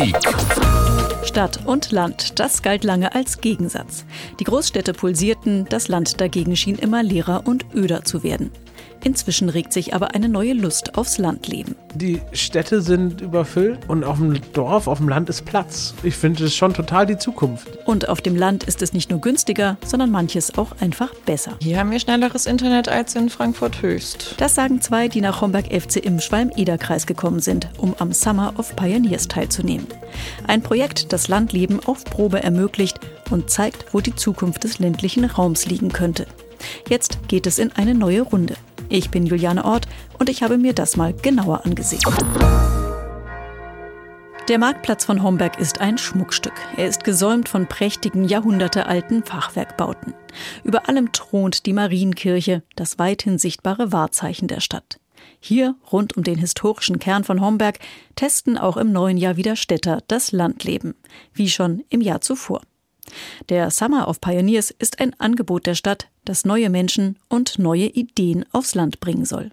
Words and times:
Politik. 0.00 0.16
Stadt 1.24 1.60
und 1.66 1.92
Land, 1.92 2.40
das 2.40 2.62
galt 2.62 2.84
lange 2.84 3.14
als 3.14 3.42
Gegensatz. 3.42 4.06
Die 4.38 4.44
Großstädte 4.44 4.94
pulsierten, 4.94 5.66
das 5.68 5.88
Land 5.88 6.22
dagegen 6.22 6.56
schien 6.56 6.76
immer 6.76 7.02
leerer 7.02 7.42
und 7.46 7.66
öder 7.74 8.02
zu 8.02 8.22
werden. 8.22 8.50
Inzwischen 9.02 9.48
regt 9.48 9.72
sich 9.72 9.94
aber 9.94 10.14
eine 10.14 10.28
neue 10.28 10.52
Lust 10.52 10.96
aufs 10.98 11.18
Landleben. 11.18 11.74
Die 11.94 12.20
Städte 12.32 12.82
sind 12.82 13.20
überfüllt 13.20 13.78
und 13.88 14.04
auf 14.04 14.18
dem 14.18 14.38
Dorf, 14.52 14.86
auf 14.86 14.98
dem 14.98 15.08
Land 15.08 15.28
ist 15.28 15.44
Platz. 15.44 15.94
Ich 16.02 16.14
finde 16.14 16.44
es 16.44 16.54
schon 16.54 16.74
total 16.74 17.06
die 17.06 17.18
Zukunft. 17.18 17.78
Und 17.86 18.08
auf 18.08 18.20
dem 18.20 18.36
Land 18.36 18.64
ist 18.64 18.82
es 18.82 18.92
nicht 18.92 19.10
nur 19.10 19.20
günstiger, 19.20 19.76
sondern 19.84 20.10
manches 20.10 20.56
auch 20.58 20.72
einfach 20.80 21.14
besser. 21.26 21.56
Hier 21.60 21.78
haben 21.78 21.90
wir 21.90 21.98
schnelleres 21.98 22.46
Internet 22.46 22.88
als 22.88 23.14
in 23.14 23.30
Frankfurt 23.30 23.82
Höchst. 23.82 24.34
Das 24.38 24.54
sagen 24.54 24.80
zwei, 24.80 25.08
die 25.08 25.20
nach 25.20 25.40
Homberg 25.40 25.66
FC 25.66 25.96
im 25.96 26.20
Schwalm-Eder-Kreis 26.20 27.06
gekommen 27.06 27.40
sind, 27.40 27.68
um 27.78 27.94
am 27.98 28.12
Summer 28.12 28.52
of 28.58 28.76
Pioneers 28.76 29.28
teilzunehmen. 29.28 29.86
Ein 30.46 30.62
Projekt, 30.62 31.12
das 31.12 31.28
Landleben 31.28 31.80
auf 31.86 32.04
Probe 32.04 32.42
ermöglicht 32.42 33.00
und 33.30 33.50
zeigt, 33.50 33.86
wo 33.92 34.00
die 34.00 34.14
Zukunft 34.14 34.64
des 34.64 34.78
ländlichen 34.78 35.24
Raums 35.24 35.66
liegen 35.66 35.90
könnte. 35.92 36.26
Jetzt 36.88 37.28
geht 37.28 37.46
es 37.46 37.58
in 37.58 37.72
eine 37.72 37.94
neue 37.94 38.22
Runde. 38.22 38.54
Ich 38.92 39.10
bin 39.10 39.24
Juliane 39.24 39.64
Ort 39.64 39.86
und 40.18 40.28
ich 40.28 40.42
habe 40.42 40.58
mir 40.58 40.74
das 40.74 40.96
mal 40.96 41.14
genauer 41.14 41.64
angesehen. 41.64 42.02
Der 44.48 44.58
Marktplatz 44.58 45.04
von 45.04 45.22
Homberg 45.22 45.60
ist 45.60 45.80
ein 45.80 45.96
Schmuckstück. 45.96 46.54
Er 46.76 46.88
ist 46.88 47.04
gesäumt 47.04 47.48
von 47.48 47.68
prächtigen, 47.68 48.24
jahrhundertealten 48.24 49.22
Fachwerkbauten. 49.22 50.12
Über 50.64 50.88
allem 50.88 51.12
thront 51.12 51.66
die 51.66 51.72
Marienkirche, 51.72 52.64
das 52.74 52.98
weithin 52.98 53.38
sichtbare 53.38 53.92
Wahrzeichen 53.92 54.48
der 54.48 54.58
Stadt. 54.58 54.98
Hier, 55.38 55.76
rund 55.92 56.16
um 56.16 56.24
den 56.24 56.38
historischen 56.38 56.98
Kern 56.98 57.22
von 57.22 57.40
Homberg, 57.40 57.78
testen 58.16 58.58
auch 58.58 58.76
im 58.76 58.90
neuen 58.90 59.18
Jahr 59.18 59.36
wieder 59.36 59.54
Städter 59.54 60.02
das 60.08 60.32
Landleben, 60.32 60.96
wie 61.32 61.48
schon 61.48 61.84
im 61.90 62.00
Jahr 62.00 62.20
zuvor. 62.20 62.60
Der 63.48 63.70
Summer 63.70 64.08
of 64.08 64.20
Pioneers 64.20 64.70
ist 64.70 65.00
ein 65.00 65.18
Angebot 65.18 65.66
der 65.66 65.74
Stadt, 65.74 66.08
das 66.24 66.44
neue 66.44 66.70
Menschen 66.70 67.18
und 67.28 67.58
neue 67.58 67.86
Ideen 67.86 68.44
aufs 68.52 68.74
Land 68.74 69.00
bringen 69.00 69.24
soll. 69.24 69.50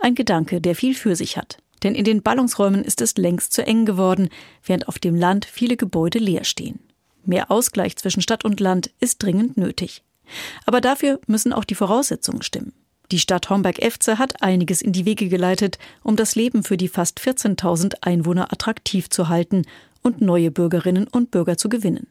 Ein 0.00 0.14
Gedanke, 0.14 0.60
der 0.60 0.74
viel 0.74 0.94
für 0.94 1.16
sich 1.16 1.36
hat. 1.36 1.58
Denn 1.82 1.94
in 1.94 2.04
den 2.04 2.22
Ballungsräumen 2.22 2.84
ist 2.84 3.00
es 3.00 3.16
längst 3.16 3.52
zu 3.52 3.66
eng 3.66 3.86
geworden, 3.86 4.28
während 4.64 4.88
auf 4.88 4.98
dem 4.98 5.16
Land 5.16 5.44
viele 5.44 5.76
Gebäude 5.76 6.18
leer 6.18 6.44
stehen. 6.44 6.78
Mehr 7.24 7.50
Ausgleich 7.50 7.96
zwischen 7.96 8.22
Stadt 8.22 8.44
und 8.44 8.60
Land 8.60 8.90
ist 9.00 9.22
dringend 9.22 9.56
nötig. 9.56 10.02
Aber 10.64 10.80
dafür 10.80 11.20
müssen 11.26 11.52
auch 11.52 11.64
die 11.64 11.74
Voraussetzungen 11.74 12.42
stimmen. 12.42 12.72
Die 13.10 13.18
Stadt 13.18 13.50
Homberg-Efze 13.50 14.18
hat 14.18 14.42
einiges 14.42 14.80
in 14.80 14.92
die 14.92 15.04
Wege 15.04 15.28
geleitet, 15.28 15.78
um 16.02 16.16
das 16.16 16.34
Leben 16.34 16.62
für 16.62 16.76
die 16.76 16.88
fast 16.88 17.20
14.000 17.20 17.96
Einwohner 18.00 18.52
attraktiv 18.52 19.10
zu 19.10 19.28
halten 19.28 19.66
und 20.02 20.20
neue 20.20 20.50
Bürgerinnen 20.50 21.06
und 21.08 21.30
Bürger 21.30 21.58
zu 21.58 21.68
gewinnen 21.68 22.06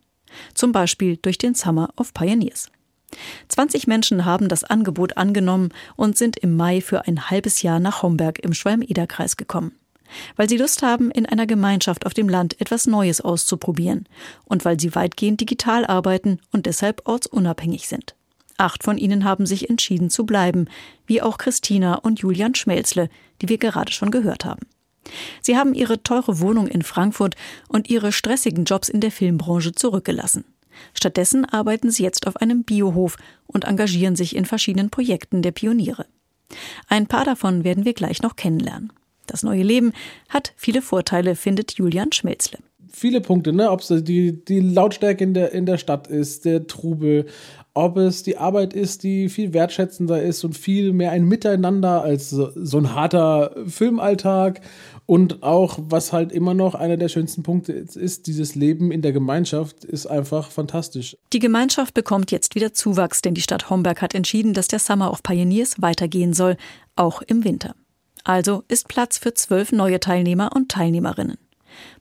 zum 0.54 0.72
Beispiel 0.72 1.18
durch 1.18 1.38
den 1.38 1.56
Summer 1.56 1.90
of 1.98 2.14
Pioneers. 2.14 2.72
20 3.50 3.88
Menschen 3.88 4.26
haben 4.26 4.48
das 4.48 4.64
Angebot 4.64 5.18
angenommen 5.18 5.70
und 5.96 6.18
sind 6.18 6.38
im 6.38 6.56
Mai 6.56 6.82
für 6.82 7.08
ein 7.08 7.30
halbes 7.30 7.62
Jahr 7.62 7.80
nach 7.80 8.04
Homberg 8.04 8.40
im 8.40 8.54
Schwalm-Eder-Kreis 8.54 9.38
gekommen. 9.38 9.74
Weil 10.36 10.50
sie 10.50 10.58
Lust 10.58 10.82
haben, 10.82 11.10
in 11.10 11.26
einer 11.26 11.48
Gemeinschaft 11.48 12.06
auf 12.06 12.14
dem 12.14 12.28
Land 12.28 12.60
etwas 12.60 12.86
Neues 12.86 13.22
auszuprobieren 13.22 14.08
und 14.46 14.66
weil 14.66 14.80
sie 14.80 14.94
weitgehend 14.94 15.40
digital 15.40 15.86
arbeiten 15.86 16.40
und 16.52 16.66
deshalb 16.66 17.08
ortsunabhängig 17.08 17.88
sind. 17.88 18.16
Acht 18.58 18.84
von 18.84 18.98
ihnen 18.98 19.24
haben 19.24 19.46
sich 19.46 19.70
entschieden 19.70 20.10
zu 20.10 20.26
bleiben, 20.26 20.68
wie 21.08 21.22
auch 21.22 21.38
Christina 21.38 21.96
und 21.96 22.20
Julian 22.20 22.56
Schmelzle, 22.56 23.10
die 23.42 23.50
wir 23.50 23.58
gerade 23.58 23.92
schon 23.92 24.12
gehört 24.12 24.46
haben. 24.46 24.68
Sie 25.42 25.58
haben 25.58 25.74
ihre 25.74 26.04
teure 26.04 26.40
Wohnung 26.40 26.68
in 26.68 26.82
Frankfurt 26.82 27.36
und 27.68 27.90
ihre 27.90 28.12
stressigen 28.12 28.66
Jobs 28.66 28.90
in 28.90 29.02
der 29.02 29.12
Filmbranche 29.12 29.74
zurückgelassen. 29.74 30.46
Stattdessen 30.94 31.46
arbeiten 31.46 31.92
sie 31.92 32.04
jetzt 32.04 32.28
auf 32.28 32.38
einem 32.38 32.64
Biohof 32.64 33.18
und 33.48 33.66
engagieren 33.66 34.16
sich 34.16 34.36
in 34.36 34.46
verschiedenen 34.46 34.90
Projekten 34.90 35.42
der 35.42 35.52
Pioniere. 35.52 36.06
Ein 36.88 37.08
paar 37.08 37.26
davon 37.26 37.64
werden 37.64 37.86
wir 37.86 37.94
gleich 37.94 38.22
noch 38.22 38.36
kennenlernen. 38.36 38.92
Das 39.28 39.44
neue 39.44 39.64
Leben 39.64 39.94
hat 40.30 40.54
viele 40.58 40.82
Vorteile, 40.82 41.36
findet 41.36 41.74
Julian 41.74 42.12
Schmelzle. 42.12 42.60
Viele 42.92 43.22
Punkte, 43.22 43.54
ne? 43.54 43.72
ob 43.72 43.80
es 43.80 44.04
die, 44.04 44.44
die 44.44 44.60
Lautstärke 44.60 45.24
in 45.24 45.34
der, 45.34 45.54
in 45.54 45.66
der 45.66 45.78
Stadt 45.78 46.08
ist, 46.08 46.44
der 46.44 46.68
Trubel, 46.68 47.26
ob 47.74 47.98
es 47.98 48.24
die 48.24 48.38
Arbeit 48.38 48.74
ist, 48.74 49.04
die 49.04 49.30
viel 49.30 49.54
wertschätzender 49.54 50.22
ist 50.22 50.44
und 50.44 50.58
viel 50.58 50.92
mehr 50.92 51.12
ein 51.12 51.24
Miteinander 51.24 52.02
als 52.02 52.30
so, 52.30 52.78
ein 52.78 52.94
harter 52.94 53.56
Filmalltag 53.66 54.62
und 55.06 55.42
auch, 55.44 55.80
was 55.82 56.12
halt 56.12 56.32
immer 56.32 56.54
noch 56.54 56.76
einer 56.76 56.98
der 56.98 57.08
schönsten 57.08 57.44
Punkte 57.44 57.72
ist, 57.74 58.28
dieses 58.28 58.56
Leben 58.56 58.92
in 58.92 59.02
der 59.02 59.14
Gemeinschaft 59.14 59.86
ist 59.86 60.06
einfach 60.06 60.52
fantastisch. 60.52 61.18
Die 61.32 61.40
Gemeinschaft 61.40 61.94
bekommt 61.94 62.32
jetzt 62.32 62.56
wieder 62.56 62.74
Zuwachs, 62.74 63.22
denn 63.22 63.34
die 63.34 63.42
Stadt 63.42 63.70
Homberg 63.70 64.02
hat 64.02 64.16
entschieden, 64.16 64.54
dass 64.54 64.68
der 64.68 64.80
Summer 64.80 65.12
of 65.12 65.24
Pioneers 65.24 65.82
weitergehen 65.82 66.34
soll, 66.34 66.58
auch 66.96 67.22
im 67.22 67.44
Winter. 67.46 67.76
Also 68.24 68.64
ist 68.68 68.88
Platz 68.88 69.18
für 69.18 69.34
zwölf 69.34 69.72
neue 69.72 70.00
Teilnehmer 70.00 70.52
und 70.56 70.70
Teilnehmerinnen. 70.70 71.38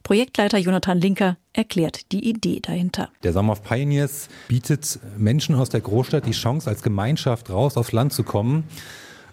Projektleiter 0.02 0.58
Jonathan 0.58 0.98
Linker 1.00 1.36
erklärt 1.52 2.12
die 2.12 2.28
Idee 2.28 2.60
dahinter. 2.60 3.10
Der 3.22 3.32
Summer 3.32 3.52
of 3.52 3.62
Pioneers 3.62 4.28
bietet 4.48 4.98
Menschen 5.16 5.54
aus 5.54 5.68
der 5.68 5.80
Großstadt 5.80 6.26
die 6.26 6.32
Chance, 6.32 6.68
als 6.68 6.82
Gemeinschaft 6.82 7.50
raus 7.50 7.76
aufs 7.76 7.92
Land 7.92 8.12
zu 8.12 8.22
kommen, 8.22 8.64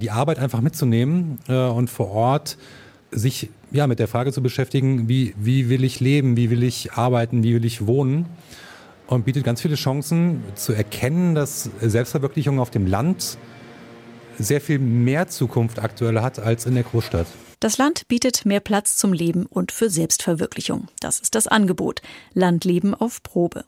die 0.02 0.12
Arbeit 0.12 0.40
einfach 0.40 0.62
mitzunehmen 0.62 1.40
äh, 1.48 1.54
und 1.54 1.90
vor 1.90 2.12
Ort 2.12 2.58
sich 3.12 3.50
ja, 3.72 3.88
mit 3.88 4.00
der 4.00 4.08
Frage 4.08 4.32
zu 4.32 4.42
beschäftigen, 4.42 5.08
wie, 5.08 5.34
wie 5.38 5.70
will 5.70 5.84
ich 5.84 6.00
leben, 6.00 6.38
wie 6.38 6.50
will 6.50 6.64
ich 6.64 6.94
arbeiten, 6.94 7.44
wie 7.44 7.56
will 7.56 7.66
ich 7.66 7.88
wohnen. 7.88 8.26
Und 9.08 9.24
bietet 9.24 9.46
ganz 9.46 9.62
viele 9.62 9.76
Chancen 9.76 10.44
zu 10.56 10.74
erkennen, 10.74 11.34
dass 11.34 11.70
Selbstverwirklichung 11.82 12.60
auf 12.60 12.72
dem 12.72 12.86
Land 12.86 13.38
sehr 14.38 14.60
viel 14.60 14.80
mehr 14.80 15.28
Zukunft 15.28 15.80
aktuell 15.80 16.22
hat 16.22 16.40
als 16.40 16.66
in 16.66 16.76
der 16.76 16.84
Großstadt. 16.84 17.28
Das 17.60 17.80
Land 17.80 18.08
bietet 18.08 18.46
mehr 18.46 18.60
Platz 18.60 18.98
zum 18.98 19.14
Leben 19.14 19.48
und 19.48 19.72
für 19.72 19.90
Selbstverwirklichung. 19.90 20.90
Das 21.00 21.20
ist 21.20 21.34
das 21.34 21.48
Angebot. 21.48 22.02
Landleben 22.34 22.94
auf 22.94 23.24
Probe. 23.24 23.66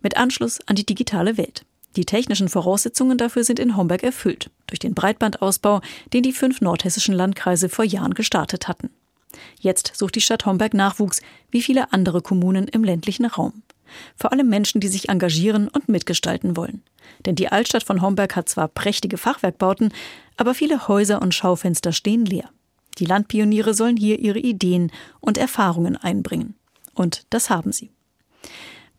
Mit 0.00 0.16
Anschluss 0.16 0.60
an 0.66 0.76
die 0.76 0.86
digitale 0.86 1.36
Welt. 1.36 1.64
Die 1.96 2.04
technischen 2.04 2.48
Voraussetzungen 2.48 3.18
dafür 3.18 3.42
sind 3.42 3.58
in 3.58 3.76
Homberg 3.76 4.04
erfüllt, 4.04 4.48
durch 4.68 4.78
den 4.78 4.94
Breitbandausbau, 4.94 5.80
den 6.12 6.22
die 6.22 6.32
fünf 6.32 6.60
nordhessischen 6.60 7.14
Landkreise 7.14 7.68
vor 7.68 7.84
Jahren 7.84 8.14
gestartet 8.14 8.68
hatten. 8.68 8.90
Jetzt 9.60 9.92
sucht 9.96 10.14
die 10.14 10.20
Stadt 10.20 10.46
Homberg 10.46 10.72
Nachwuchs, 10.72 11.20
wie 11.50 11.62
viele 11.62 11.92
andere 11.92 12.22
Kommunen 12.22 12.68
im 12.68 12.84
ländlichen 12.84 13.26
Raum. 13.26 13.62
Vor 14.16 14.32
allem 14.32 14.48
Menschen, 14.48 14.80
die 14.80 14.88
sich 14.88 15.08
engagieren 15.08 15.68
und 15.68 15.88
mitgestalten 15.88 16.56
wollen. 16.56 16.82
Denn 17.26 17.34
die 17.34 17.48
Altstadt 17.48 17.82
von 17.82 18.00
Homberg 18.00 18.36
hat 18.36 18.48
zwar 18.48 18.68
prächtige 18.68 19.18
Fachwerkbauten, 19.18 19.92
aber 20.36 20.54
viele 20.54 20.86
Häuser 20.88 21.20
und 21.20 21.34
Schaufenster 21.34 21.92
stehen 21.92 22.24
leer. 22.24 22.48
Die 22.98 23.04
Landpioniere 23.04 23.74
sollen 23.74 23.96
hier 23.96 24.18
ihre 24.18 24.38
Ideen 24.38 24.90
und 25.20 25.38
Erfahrungen 25.38 25.96
einbringen. 25.96 26.54
Und 26.94 27.26
das 27.30 27.50
haben 27.50 27.72
sie. 27.72 27.90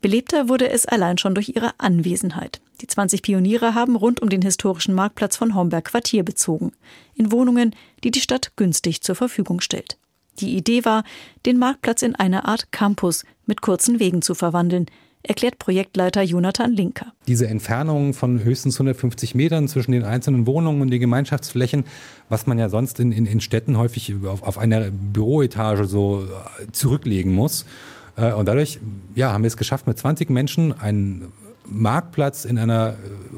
Belebter 0.00 0.48
wurde 0.48 0.68
es 0.68 0.84
allein 0.84 1.16
schon 1.16 1.34
durch 1.34 1.48
ihre 1.48 1.72
Anwesenheit. 1.78 2.60
Die 2.82 2.86
20 2.86 3.22
Pioniere 3.22 3.74
haben 3.74 3.96
rund 3.96 4.20
um 4.20 4.28
den 4.28 4.42
historischen 4.42 4.94
Marktplatz 4.94 5.36
von 5.36 5.54
Homberg 5.54 5.86
Quartier 5.86 6.24
bezogen, 6.24 6.72
in 7.14 7.32
Wohnungen, 7.32 7.74
die 8.02 8.10
die 8.10 8.20
Stadt 8.20 8.52
günstig 8.56 9.00
zur 9.00 9.14
Verfügung 9.14 9.60
stellt. 9.60 9.96
Die 10.40 10.56
Idee 10.56 10.84
war, 10.84 11.04
den 11.46 11.58
Marktplatz 11.58 12.02
in 12.02 12.14
eine 12.14 12.44
Art 12.44 12.72
Campus 12.72 13.24
mit 13.46 13.62
kurzen 13.62 14.00
Wegen 14.00 14.20
zu 14.20 14.34
verwandeln, 14.34 14.86
erklärt 15.24 15.58
Projektleiter 15.58 16.22
Jonathan 16.22 16.72
Linker. 16.72 17.06
Diese 17.26 17.48
Entfernung 17.48 18.12
von 18.12 18.44
höchstens 18.44 18.76
150 18.76 19.34
Metern 19.34 19.68
zwischen 19.68 19.92
den 19.92 20.04
einzelnen 20.04 20.46
Wohnungen 20.46 20.82
und 20.82 20.90
den 20.90 21.00
Gemeinschaftsflächen, 21.00 21.84
was 22.28 22.46
man 22.46 22.58
ja 22.58 22.68
sonst 22.68 23.00
in, 23.00 23.10
in, 23.10 23.26
in 23.26 23.40
Städten 23.40 23.78
häufig 23.78 24.14
auf, 24.26 24.42
auf 24.42 24.58
einer 24.58 24.90
Büroetage 24.90 25.86
so 25.86 26.24
äh, 26.24 26.70
zurücklegen 26.72 27.34
muss. 27.34 27.64
Äh, 28.16 28.32
und 28.32 28.46
dadurch 28.46 28.78
ja, 29.14 29.32
haben 29.32 29.42
wir 29.42 29.48
es 29.48 29.56
geschafft, 29.56 29.86
mit 29.86 29.98
20 29.98 30.28
Menschen 30.30 30.78
einen 30.78 31.32
Marktplatz 31.66 32.44
in 32.44 32.58
einer 32.58 32.90
äh, 32.90 32.94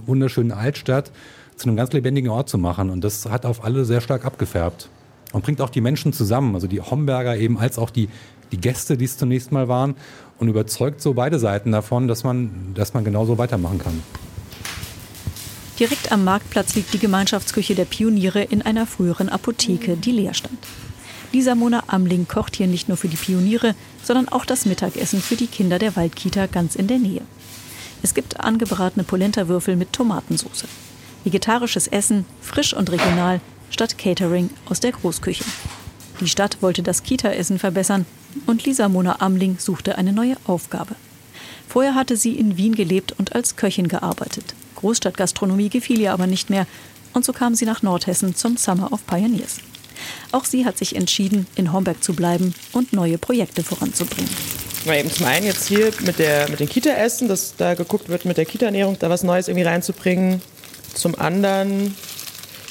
wunderschönen 0.06 0.52
Altstadt 0.52 1.12
zu 1.54 1.68
einem 1.68 1.76
ganz 1.76 1.92
lebendigen 1.92 2.30
Ort 2.30 2.48
zu 2.48 2.58
machen. 2.58 2.90
Und 2.90 3.04
das 3.04 3.26
hat 3.26 3.46
auf 3.46 3.64
alle 3.64 3.84
sehr 3.84 4.00
stark 4.00 4.24
abgefärbt 4.24 4.88
und 5.32 5.44
bringt 5.44 5.60
auch 5.60 5.70
die 5.70 5.80
Menschen 5.80 6.12
zusammen, 6.12 6.54
also 6.54 6.66
die 6.66 6.80
Homberger 6.80 7.36
eben 7.36 7.58
als 7.58 7.78
auch 7.78 7.90
die, 7.90 8.08
die 8.52 8.58
Gäste, 8.58 8.96
die 8.96 9.04
es 9.04 9.16
zunächst 9.16 9.52
mal 9.52 9.68
waren 9.68 9.94
und 10.38 10.48
überzeugt 10.48 11.00
so 11.00 11.14
beide 11.14 11.38
Seiten 11.38 11.72
davon, 11.72 12.08
dass 12.08 12.24
man, 12.24 12.72
dass 12.74 12.94
man 12.94 13.04
genauso 13.04 13.38
weitermachen 13.38 13.78
kann. 13.78 14.02
Direkt 15.78 16.10
am 16.10 16.24
Marktplatz 16.24 16.74
liegt 16.74 16.94
die 16.94 16.98
Gemeinschaftsküche 16.98 17.74
der 17.74 17.84
Pioniere 17.84 18.42
in 18.42 18.62
einer 18.62 18.86
früheren 18.86 19.28
Apotheke, 19.28 19.96
die 19.96 20.12
leer 20.12 20.32
stand. 20.32 20.58
Lisa 21.32 21.54
Mona 21.54 21.84
Amling 21.88 22.26
kocht 22.26 22.56
hier 22.56 22.66
nicht 22.66 22.88
nur 22.88 22.96
für 22.96 23.08
die 23.08 23.16
Pioniere, 23.16 23.74
sondern 24.02 24.28
auch 24.28 24.46
das 24.46 24.64
Mittagessen 24.64 25.20
für 25.20 25.36
die 25.36 25.48
Kinder 25.48 25.78
der 25.78 25.94
Waldkita 25.94 26.46
ganz 26.46 26.76
in 26.76 26.86
der 26.86 26.98
Nähe. 26.98 27.20
Es 28.02 28.14
gibt 28.14 28.40
angebratene 28.40 29.04
Polentawürfel 29.04 29.76
mit 29.76 29.92
Tomatensauce. 29.92 30.64
Vegetarisches 31.24 31.88
Essen, 31.88 32.24
frisch 32.40 32.72
und 32.72 32.90
regional, 32.90 33.40
statt 33.68 33.98
Catering 33.98 34.48
aus 34.66 34.80
der 34.80 34.92
Großküche. 34.92 35.44
Die 36.20 36.28
Stadt 36.28 36.62
wollte 36.62 36.82
das 36.82 37.02
Kita-Essen 37.02 37.58
verbessern 37.58 38.06
und 38.46 38.64
Lisa 38.64 38.88
Mona 38.88 39.20
Amling 39.20 39.58
suchte 39.58 39.98
eine 39.98 40.12
neue 40.12 40.36
Aufgabe. 40.46 40.94
Vorher 41.68 41.94
hatte 41.94 42.16
sie 42.16 42.38
in 42.38 42.56
Wien 42.56 42.74
gelebt 42.74 43.14
und 43.18 43.34
als 43.34 43.56
Köchin 43.56 43.88
gearbeitet. 43.88 44.54
Großstadtgastronomie 44.76 45.68
gefiel 45.68 46.00
ihr 46.00 46.12
aber 46.12 46.26
nicht 46.26 46.48
mehr 46.48 46.66
und 47.12 47.24
so 47.24 47.32
kam 47.32 47.54
sie 47.54 47.66
nach 47.66 47.82
Nordhessen 47.82 48.34
zum 48.34 48.56
Summer 48.56 48.92
of 48.92 49.06
Pioneers. 49.06 49.56
Auch 50.32 50.44
sie 50.44 50.64
hat 50.64 50.78
sich 50.78 50.96
entschieden, 50.96 51.46
in 51.54 51.72
Homberg 51.72 52.02
zu 52.02 52.14
bleiben 52.14 52.54
und 52.72 52.92
neue 52.92 53.18
Projekte 53.18 53.62
voranzubringen. 53.62 54.30
Weil 54.84 55.00
eben 55.00 55.10
zum 55.10 55.26
einen 55.26 55.46
jetzt 55.46 55.66
hier 55.66 55.90
mit, 56.04 56.18
der, 56.18 56.48
mit 56.48 56.60
den 56.60 56.68
Kita-Essen, 56.68 57.28
dass 57.28 57.56
da 57.56 57.74
geguckt 57.74 58.08
wird, 58.08 58.24
mit 58.24 58.36
der 58.36 58.44
Kita-Ernährung 58.44 58.98
da 58.98 59.10
was 59.10 59.22
Neues 59.22 59.48
irgendwie 59.48 59.66
reinzubringen. 59.66 60.40
Zum 60.94 61.18
anderen 61.18 61.94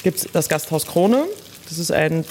gibt 0.02 0.18
es 0.18 0.28
das 0.32 0.48
Gasthaus 0.48 0.86
Krone. 0.86 1.24
Das 1.68 1.78
ist 1.78 1.92
ein, 1.92 2.24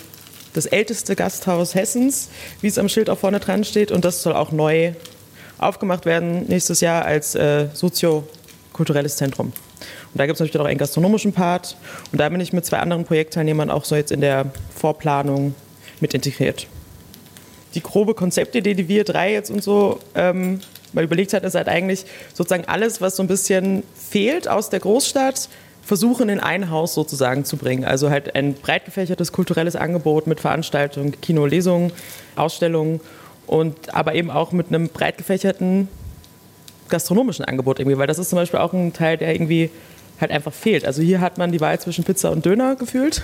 das 0.56 0.66
älteste 0.66 1.16
Gasthaus 1.16 1.76
Hessens, 1.76 2.30
wie 2.62 2.68
es 2.68 2.78
am 2.78 2.88
Schild 2.88 3.10
auch 3.10 3.18
vorne 3.18 3.40
dran 3.40 3.64
steht. 3.64 3.92
Und 3.92 4.06
das 4.06 4.24
soll 4.24 4.34
auch 4.34 4.52
neu 4.52 4.94
aufgemacht 5.58 6.06
werden 6.06 6.46
nächstes 6.48 6.82
Jahr 6.82 7.06
als 7.06 7.36
äh, 7.36 7.68
soziokulturelles 7.74 9.18
Zentrum. 9.18 9.48
Und 9.48 10.20
da 10.20 10.26
gibt 10.26 10.36
es 10.36 10.40
natürlich 10.40 10.60
auch 10.60 10.66
einen 10.66 10.80
gastronomischen 10.80 11.34
Part. 11.34 11.78
Und 12.12 12.20
da 12.20 12.30
bin 12.30 12.40
ich 12.40 12.54
mit 12.54 12.66
zwei 12.66 12.80
anderen 12.80 13.04
Projektteilnehmern 13.04 13.70
auch 13.70 13.84
so 13.84 13.96
jetzt 13.96 14.12
in 14.12 14.22
der 14.22 14.46
Vorplanung 14.74 15.56
mit 16.00 16.14
integriert. 16.14 16.68
Die 17.74 17.84
grobe 17.84 18.14
Konzeptidee, 18.14 18.74
die 18.74 18.88
wir 18.88 19.04
drei 19.04 19.34
jetzt 19.34 19.52
und 19.52 19.62
so 19.62 20.00
ähm, 20.16 20.62
mal 20.94 21.04
überlegt 21.04 21.34
hat, 21.34 21.44
ist 21.44 21.56
halt 21.56 21.68
eigentlich 21.68 22.06
sozusagen 22.34 22.64
alles, 22.66 23.02
was 23.02 23.18
so 23.18 23.24
ein 23.24 23.28
bisschen 23.28 23.84
fehlt 23.94 24.48
aus 24.48 24.70
der 24.70 24.80
Großstadt, 24.80 25.50
versuchen 25.86 26.30
in 26.30 26.40
ein 26.40 26.72
Haus 26.72 26.96
sozusagen 26.96 27.46
zu 27.46 27.58
bringen. 27.58 27.86
Also 27.86 28.10
halt 28.10 28.36
ein 28.36 28.56
breit 28.56 28.86
gefächertes 28.86 29.32
kulturelles 29.32 29.76
Angebot 29.76 30.26
mit 30.26 30.40
Veranstaltungen, 30.40 31.20
Kino, 31.22 31.46
Lesungen, 31.46 31.94
Ausstellungen 32.36 33.00
und 33.46 33.94
aber 33.94 34.16
eben 34.16 34.32
auch 34.32 34.52
mit 34.52 34.68
einem 34.70 34.90
breit 34.90 35.18
gefächerten 35.18 35.88
gastronomischen 36.90 37.46
Angebot 37.46 37.80
irgendwie, 37.80 37.98
weil 37.98 38.08
das 38.08 38.20
ist 38.20 38.30
zum 38.30 38.38
Beispiel 38.38 38.60
auch 38.60 38.74
ein 38.74 38.94
Teil, 38.94 39.18
der 39.18 39.34
irgendwie 39.34 39.70
halt 40.20 40.32
einfach 40.32 40.54
fehlt. 40.54 40.86
Also 40.86 41.02
hier 41.02 41.22
hat 41.22 41.38
man 41.38 41.52
die 41.52 41.62
Wahl 41.62 41.80
zwischen 41.80 42.04
Pizza 42.04 42.32
und 42.32 42.46
Döner 42.46 42.76
gefühlt. 42.76 43.22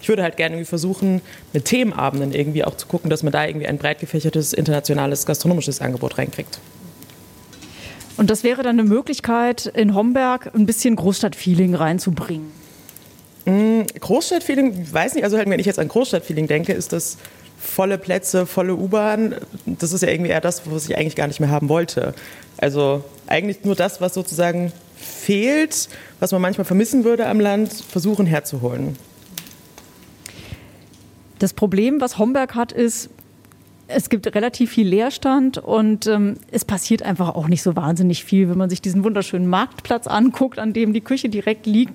Ich 0.00 0.08
würde 0.08 0.22
halt 0.22 0.36
gerne 0.36 0.54
irgendwie 0.54 0.68
versuchen, 0.68 1.20
mit 1.52 1.66
Themenabenden 1.66 2.32
irgendwie 2.32 2.64
auch 2.64 2.76
zu 2.76 2.86
gucken, 2.86 3.10
dass 3.10 3.22
man 3.22 3.32
da 3.32 3.46
irgendwie 3.46 3.66
ein 3.66 3.78
breit 3.78 3.98
gefächertes 3.98 4.52
internationales 4.52 5.26
gastronomisches 5.26 5.80
Angebot 5.80 6.18
reinkriegt. 6.18 6.60
Und 8.16 8.30
das 8.30 8.44
wäre 8.44 8.62
dann 8.62 8.78
eine 8.78 8.88
Möglichkeit, 8.88 9.66
in 9.66 9.94
Homberg 9.94 10.54
ein 10.54 10.66
bisschen 10.66 10.96
Großstadtfeeling 10.96 11.74
reinzubringen. 11.74 12.52
Mm, 13.46 13.82
Großstadtfeeling, 13.98 14.92
weiß 14.92 15.14
nicht, 15.14 15.24
also 15.24 15.38
halt, 15.38 15.48
wenn 15.48 15.60
ich 15.60 15.66
jetzt 15.66 15.78
an 15.78 15.88
Großstadtfeeling 15.88 16.46
denke, 16.46 16.72
ist 16.72 16.92
das 16.92 17.16
volle 17.58 17.98
Plätze, 17.98 18.46
volle 18.46 18.74
U-Bahn. 18.74 19.36
Das 19.66 19.92
ist 19.92 20.02
ja 20.02 20.08
irgendwie 20.08 20.30
eher 20.30 20.40
das, 20.40 20.62
was 20.66 20.88
ich 20.88 20.96
eigentlich 20.96 21.16
gar 21.16 21.26
nicht 21.26 21.40
mehr 21.40 21.50
haben 21.50 21.68
wollte. 21.68 22.14
Also 22.58 23.04
eigentlich 23.26 23.64
nur 23.64 23.76
das, 23.76 24.00
was 24.00 24.14
sozusagen 24.14 24.72
fehlt, 24.96 25.88
was 26.18 26.32
man 26.32 26.42
manchmal 26.42 26.64
vermissen 26.64 27.04
würde 27.04 27.26
am 27.26 27.40
Land, 27.40 27.72
versuchen 27.72 28.26
herzuholen. 28.26 28.96
Das 31.38 31.54
Problem, 31.54 32.00
was 32.00 32.18
Homberg 32.18 32.54
hat, 32.54 32.72
ist, 32.72 33.08
es 33.92 34.08
gibt 34.08 34.34
relativ 34.34 34.70
viel 34.70 34.88
Leerstand 34.88 35.58
und 35.58 36.06
ähm, 36.06 36.36
es 36.50 36.64
passiert 36.64 37.02
einfach 37.02 37.34
auch 37.34 37.48
nicht 37.48 37.62
so 37.62 37.76
wahnsinnig 37.76 38.24
viel, 38.24 38.48
wenn 38.48 38.58
man 38.58 38.70
sich 38.70 38.80
diesen 38.80 39.04
wunderschönen 39.04 39.46
Marktplatz 39.46 40.06
anguckt, 40.06 40.58
an 40.58 40.72
dem 40.72 40.92
die 40.92 41.00
Küche 41.00 41.28
direkt 41.28 41.66
liegt. 41.66 41.92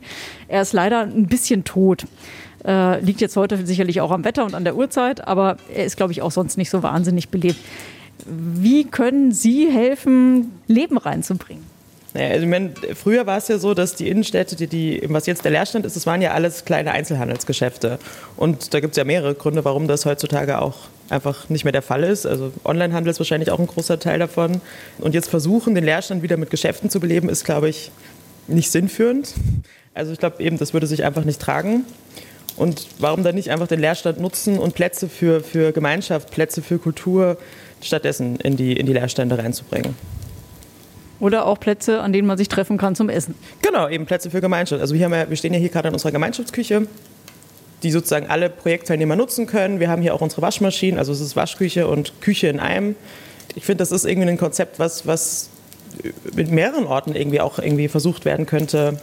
Er 0.47 0.61
ist 0.61 0.73
leider 0.73 1.01
ein 1.01 1.27
bisschen 1.27 1.63
tot. 1.63 2.05
Äh, 2.65 2.99
liegt 3.01 3.21
jetzt 3.21 3.37
heute 3.37 3.65
sicherlich 3.65 4.01
auch 4.01 4.11
am 4.11 4.23
Wetter 4.23 4.43
und 4.45 4.55
an 4.55 4.63
der 4.63 4.75
Uhrzeit, 4.75 5.27
aber 5.27 5.57
er 5.73 5.85
ist, 5.85 5.97
glaube 5.97 6.11
ich, 6.11 6.21
auch 6.21 6.31
sonst 6.31 6.57
nicht 6.57 6.69
so 6.69 6.83
wahnsinnig 6.83 7.29
belebt. 7.29 7.59
Wie 8.25 8.85
können 8.85 9.31
Sie 9.31 9.69
helfen, 9.69 10.51
Leben 10.67 10.97
reinzubringen? 10.97 11.63
Naja, 12.13 12.29
also 12.29 12.43
ich 12.43 12.49
meine, 12.49 12.71
früher 12.95 13.27
war 13.27 13.37
es 13.37 13.49
ja 13.49 13.57
so, 13.57 13.73
dass 13.73 13.95
die 13.95 14.07
Innenstädte, 14.07 14.55
die, 14.55 14.67
die, 14.67 15.01
was 15.09 15.25
jetzt 15.25 15.43
der 15.43 15.51
Leerstand 15.51 15.85
ist, 15.85 15.95
das 15.97 16.07
waren 16.07 16.21
ja 16.21 16.31
alles 16.31 16.63
kleine 16.63 16.91
Einzelhandelsgeschäfte. 16.91 17.99
Und 18.37 18.73
da 18.73 18.79
gibt 18.79 18.93
es 18.93 18.97
ja 18.97 19.03
mehrere 19.03 19.35
Gründe, 19.35 19.65
warum 19.65 19.87
das 19.87 20.05
heutzutage 20.05 20.61
auch 20.61 20.75
einfach 21.09 21.49
nicht 21.49 21.63
mehr 21.63 21.71
der 21.71 21.81
Fall 21.81 22.03
ist. 22.03 22.25
Also 22.25 22.51
Onlinehandel 22.63 23.11
ist 23.11 23.19
wahrscheinlich 23.19 23.51
auch 23.51 23.59
ein 23.59 23.67
großer 23.67 23.99
Teil 23.99 24.19
davon. 24.19 24.61
Und 24.99 25.13
jetzt 25.13 25.29
versuchen, 25.29 25.75
den 25.75 25.83
Leerstand 25.83 26.23
wieder 26.23 26.37
mit 26.37 26.49
Geschäften 26.49 26.89
zu 26.89 26.99
beleben, 26.99 27.29
ist, 27.29 27.45
glaube 27.45 27.69
ich, 27.69 27.91
nicht 28.47 28.71
sinnführend. 28.71 29.33
Also 29.93 30.11
ich 30.11 30.19
glaube 30.19 30.43
eben, 30.43 30.57
das 30.57 30.73
würde 30.73 30.87
sich 30.87 31.03
einfach 31.03 31.23
nicht 31.23 31.41
tragen. 31.41 31.85
Und 32.57 32.87
warum 32.99 33.23
dann 33.23 33.35
nicht 33.35 33.51
einfach 33.51 33.67
den 33.67 33.79
Leerstand 33.79 34.19
nutzen 34.19 34.57
und 34.57 34.75
Plätze 34.75 35.09
für, 35.09 35.41
für 35.41 35.71
Gemeinschaft, 35.71 36.31
Plätze 36.31 36.61
für 36.61 36.79
Kultur 36.79 37.37
stattdessen 37.81 38.37
in 38.37 38.55
die, 38.55 38.73
in 38.73 38.85
die 38.85 38.93
Leerstände 38.93 39.37
reinzubringen? 39.37 39.95
Oder 41.19 41.45
auch 41.45 41.59
Plätze, 41.59 42.01
an 42.01 42.13
denen 42.13 42.27
man 42.27 42.37
sich 42.37 42.49
treffen 42.49 42.77
kann 42.77 42.95
zum 42.95 43.09
Essen. 43.09 43.35
Genau, 43.61 43.87
eben 43.89 44.05
Plätze 44.05 44.29
für 44.29 44.41
Gemeinschaft. 44.41 44.81
Also 44.81 44.95
wir, 44.95 45.05
haben 45.05 45.13
ja, 45.13 45.29
wir 45.29 45.37
stehen 45.37 45.53
ja 45.53 45.59
hier 45.59 45.69
gerade 45.69 45.87
in 45.87 45.93
unserer 45.93 46.11
Gemeinschaftsküche, 46.11 46.87
die 47.85 47.91
sozusagen 47.91 48.25
alle 48.27 48.49
Projektteilnehmer 48.49 49.15
nutzen 49.15 49.45
können. 49.45 49.79
Wir 49.79 49.89
haben 49.89 50.01
hier 50.01 50.15
auch 50.15 50.21
unsere 50.21 50.41
Waschmaschinen, 50.41 50.97
also 50.97 51.13
es 51.13 51.21
ist 51.21 51.35
Waschküche 51.35 51.87
und 51.87 52.19
Küche 52.19 52.47
in 52.47 52.59
einem. 52.59 52.95
Ich 53.53 53.63
finde, 53.63 53.83
das 53.83 53.91
ist 53.91 54.05
irgendwie 54.05 54.27
ein 54.27 54.39
Konzept, 54.39 54.79
was, 54.79 55.05
was 55.05 55.51
mit 56.33 56.49
mehreren 56.49 56.87
Orten 56.87 57.15
irgendwie 57.15 57.39
auch 57.39 57.59
irgendwie 57.59 57.87
versucht 57.87 58.25
werden 58.25 58.47
könnte. 58.47 58.99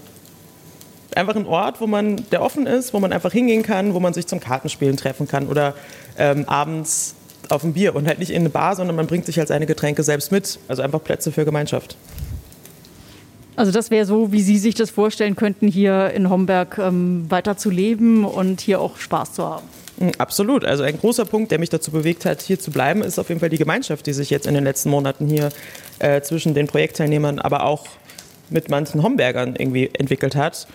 Einfach 1.14 1.36
ein 1.36 1.46
Ort, 1.46 1.80
wo 1.80 1.86
man, 1.86 2.24
der 2.32 2.42
offen 2.42 2.66
ist, 2.66 2.92
wo 2.92 2.98
man 2.98 3.12
einfach 3.12 3.32
hingehen 3.32 3.62
kann, 3.62 3.94
wo 3.94 4.00
man 4.00 4.14
sich 4.14 4.26
zum 4.26 4.40
Kartenspielen 4.40 4.96
treffen 4.96 5.28
kann 5.28 5.46
oder 5.46 5.74
ähm, 6.18 6.48
abends 6.48 7.14
auf 7.50 7.62
ein 7.62 7.74
Bier 7.74 7.94
und 7.94 8.08
halt 8.08 8.18
nicht 8.18 8.30
in 8.30 8.42
eine 8.42 8.50
Bar, 8.50 8.74
sondern 8.74 8.96
man 8.96 9.06
bringt 9.06 9.26
sich 9.26 9.38
halt 9.38 9.46
seine 9.46 9.66
Getränke 9.66 10.02
selbst 10.02 10.32
mit. 10.32 10.58
Also 10.66 10.82
einfach 10.82 11.04
Plätze 11.04 11.30
für 11.30 11.44
Gemeinschaft. 11.44 11.96
Also 13.62 13.70
das 13.70 13.92
wäre 13.92 14.04
so, 14.04 14.32
wie 14.32 14.42
Sie 14.42 14.58
sich 14.58 14.74
das 14.74 14.90
vorstellen 14.90 15.36
könnten, 15.36 15.68
hier 15.68 16.10
in 16.10 16.28
Homberg 16.28 16.78
ähm, 16.78 17.26
weiter 17.28 17.56
zu 17.56 17.70
leben 17.70 18.24
und 18.24 18.60
hier 18.60 18.80
auch 18.80 18.96
Spaß 18.96 19.34
zu 19.34 19.44
haben. 19.44 19.68
Mm, 20.00 20.08
absolut. 20.18 20.64
Also 20.64 20.82
ein 20.82 20.98
großer 20.98 21.24
Punkt, 21.24 21.52
der 21.52 21.60
mich 21.60 21.68
dazu 21.68 21.92
bewegt 21.92 22.24
hat, 22.24 22.42
hier 22.42 22.58
zu 22.58 22.72
bleiben, 22.72 23.02
ist 23.02 23.20
auf 23.20 23.28
jeden 23.28 23.38
Fall 23.38 23.50
die 23.50 23.58
Gemeinschaft, 23.58 24.04
die 24.08 24.14
sich 24.14 24.30
jetzt 24.30 24.48
in 24.48 24.54
den 24.54 24.64
letzten 24.64 24.90
Monaten 24.90 25.28
hier 25.28 25.50
äh, 26.00 26.20
zwischen 26.22 26.54
den 26.54 26.66
Projektteilnehmern, 26.66 27.38
aber 27.38 27.62
auch 27.62 27.86
mit 28.50 28.68
manchen 28.68 29.00
Hombergern 29.00 29.54
irgendwie 29.54 29.90
entwickelt 29.96 30.34
hat. 30.34 30.66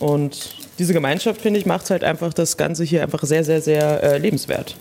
Und 0.00 0.56
diese 0.80 0.94
Gemeinschaft, 0.94 1.42
finde 1.42 1.60
ich, 1.60 1.64
macht 1.64 1.90
halt 1.90 2.02
einfach 2.02 2.34
das 2.34 2.56
Ganze 2.56 2.82
hier 2.82 3.04
einfach 3.04 3.22
sehr, 3.22 3.44
sehr, 3.44 3.62
sehr 3.62 4.02
äh, 4.02 4.18
lebenswert. 4.18 4.74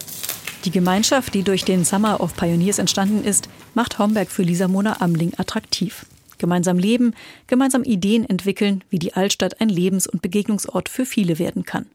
Die 0.66 0.72
Gemeinschaft, 0.72 1.36
die 1.36 1.44
durch 1.44 1.64
den 1.64 1.86
Summer 1.86 2.22
of 2.22 2.36
Pioneers 2.36 2.80
entstanden 2.80 3.24
ist, 3.24 3.50
macht 3.76 4.00
Homberg 4.00 4.32
für 4.32 4.42
Lisa 4.42 4.68
Mona 4.68 5.00
Amling 5.00 5.34
attraktiv. 5.38 6.08
Gemeinsam 6.42 6.80
leben, 6.80 7.14
gemeinsam 7.46 7.84
Ideen 7.84 8.28
entwickeln, 8.28 8.84
wie 8.90 8.98
die 8.98 9.14
Altstadt 9.14 9.62
ein 9.62 9.70
Lebens- 9.70 10.08
und 10.08 10.24
Begegnungsort 10.24 10.90
für 10.90 11.06
viele 11.06 11.38
werden 11.38 11.66
kann. 11.66 11.86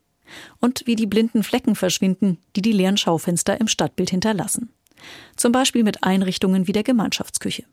Und 0.60 0.86
wie 0.86 0.94
die 0.94 1.08
blinden 1.08 1.42
Flecken 1.42 1.74
verschwinden, 1.74 2.38
die 2.54 2.62
die 2.62 2.70
leeren 2.70 2.96
Schaufenster 2.96 3.60
im 3.60 3.66
Stadtbild 3.66 4.10
hinterlassen. 4.10 4.70
Zum 5.34 5.50
Beispiel 5.50 5.82
mit 5.82 6.04
Einrichtungen 6.04 6.68
wie 6.68 6.72
der 6.72 6.84
Gemeinschaftsküche. 6.84 7.64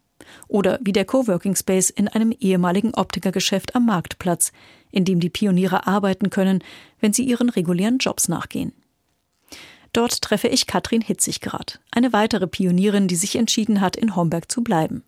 Oder 0.47 0.79
wie 0.81 0.93
der 0.93 1.05
Coworking 1.05 1.55
Space 1.55 1.91
in 1.91 2.07
einem 2.07 2.31
ehemaligen 2.31 2.95
Optikergeschäft 2.95 3.75
am 3.75 3.85
Marktplatz, 3.85 4.51
in 4.89 5.05
dem 5.05 5.19
die 5.19 5.29
Pioniere 5.29 5.85
arbeiten 5.85 6.31
können, 6.31 6.63
wenn 6.99 7.13
sie 7.13 7.23
ihren 7.23 7.49
regulären 7.49 7.99
Jobs 7.99 8.29
nachgehen. 8.29 8.73
Dort 9.91 10.23
treffe 10.23 10.47
ich 10.47 10.65
Katrin 10.65 11.01
Hitziggrad, 11.01 11.81
eine 11.91 12.13
weitere 12.13 12.47
Pionierin, 12.47 13.07
die 13.07 13.15
sich 13.15 13.35
entschieden 13.35 13.79
hat, 13.79 13.95
in 13.95 14.15
Homberg 14.15 14.51
zu 14.51 14.63
bleiben. 14.63 15.03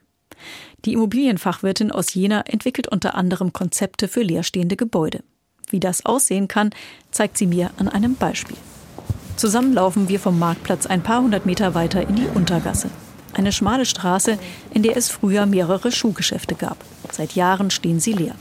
Die 0.85 0.93
Immobilienfachwirtin 0.93 1.91
aus 1.91 2.13
Jena 2.13 2.41
entwickelt 2.41 2.87
unter 2.87 3.15
anderem 3.15 3.53
Konzepte 3.53 4.07
für 4.07 4.21
leerstehende 4.21 4.75
Gebäude. 4.75 5.23
Wie 5.69 5.79
das 5.79 6.05
aussehen 6.05 6.47
kann, 6.47 6.69
zeigt 7.11 7.37
sie 7.37 7.47
mir 7.47 7.71
an 7.77 7.87
einem 7.87 8.15
Beispiel. 8.15 8.57
Zusammen 9.35 9.73
laufen 9.73 10.07
wir 10.07 10.19
vom 10.19 10.39
Marktplatz 10.39 10.85
ein 10.85 11.03
paar 11.03 11.21
hundert 11.21 11.45
Meter 11.45 11.73
weiter 11.73 12.07
in 12.07 12.15
die 12.15 12.27
Untergasse. 12.33 12.89
Eine 13.33 13.51
schmale 13.51 13.85
Straße, 13.85 14.37
in 14.73 14.83
der 14.83 14.95
es 14.95 15.09
früher 15.09 15.45
mehrere 15.45 15.91
Schuhgeschäfte 15.91 16.55
gab. 16.55 16.77
Seit 17.11 17.33
Jahren 17.33 17.69
stehen 17.69 17.99
sie 17.99 18.13
leer. 18.13 18.35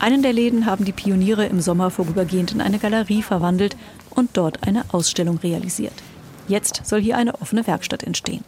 Einen 0.00 0.22
der 0.22 0.32
Läden 0.32 0.66
haben 0.66 0.84
die 0.84 0.92
Pioniere 0.92 1.46
im 1.46 1.60
Sommer 1.60 1.90
vorübergehend 1.90 2.52
in 2.52 2.60
eine 2.60 2.78
Galerie 2.78 3.22
verwandelt 3.22 3.76
und 4.10 4.30
dort 4.36 4.66
eine 4.66 4.84
Ausstellung 4.92 5.38
realisiert. 5.38 5.94
Jetzt 6.48 6.82
soll 6.84 7.00
hier 7.00 7.16
eine 7.16 7.40
offene 7.40 7.66
Werkstatt 7.66 8.02
entstehen. 8.02 8.44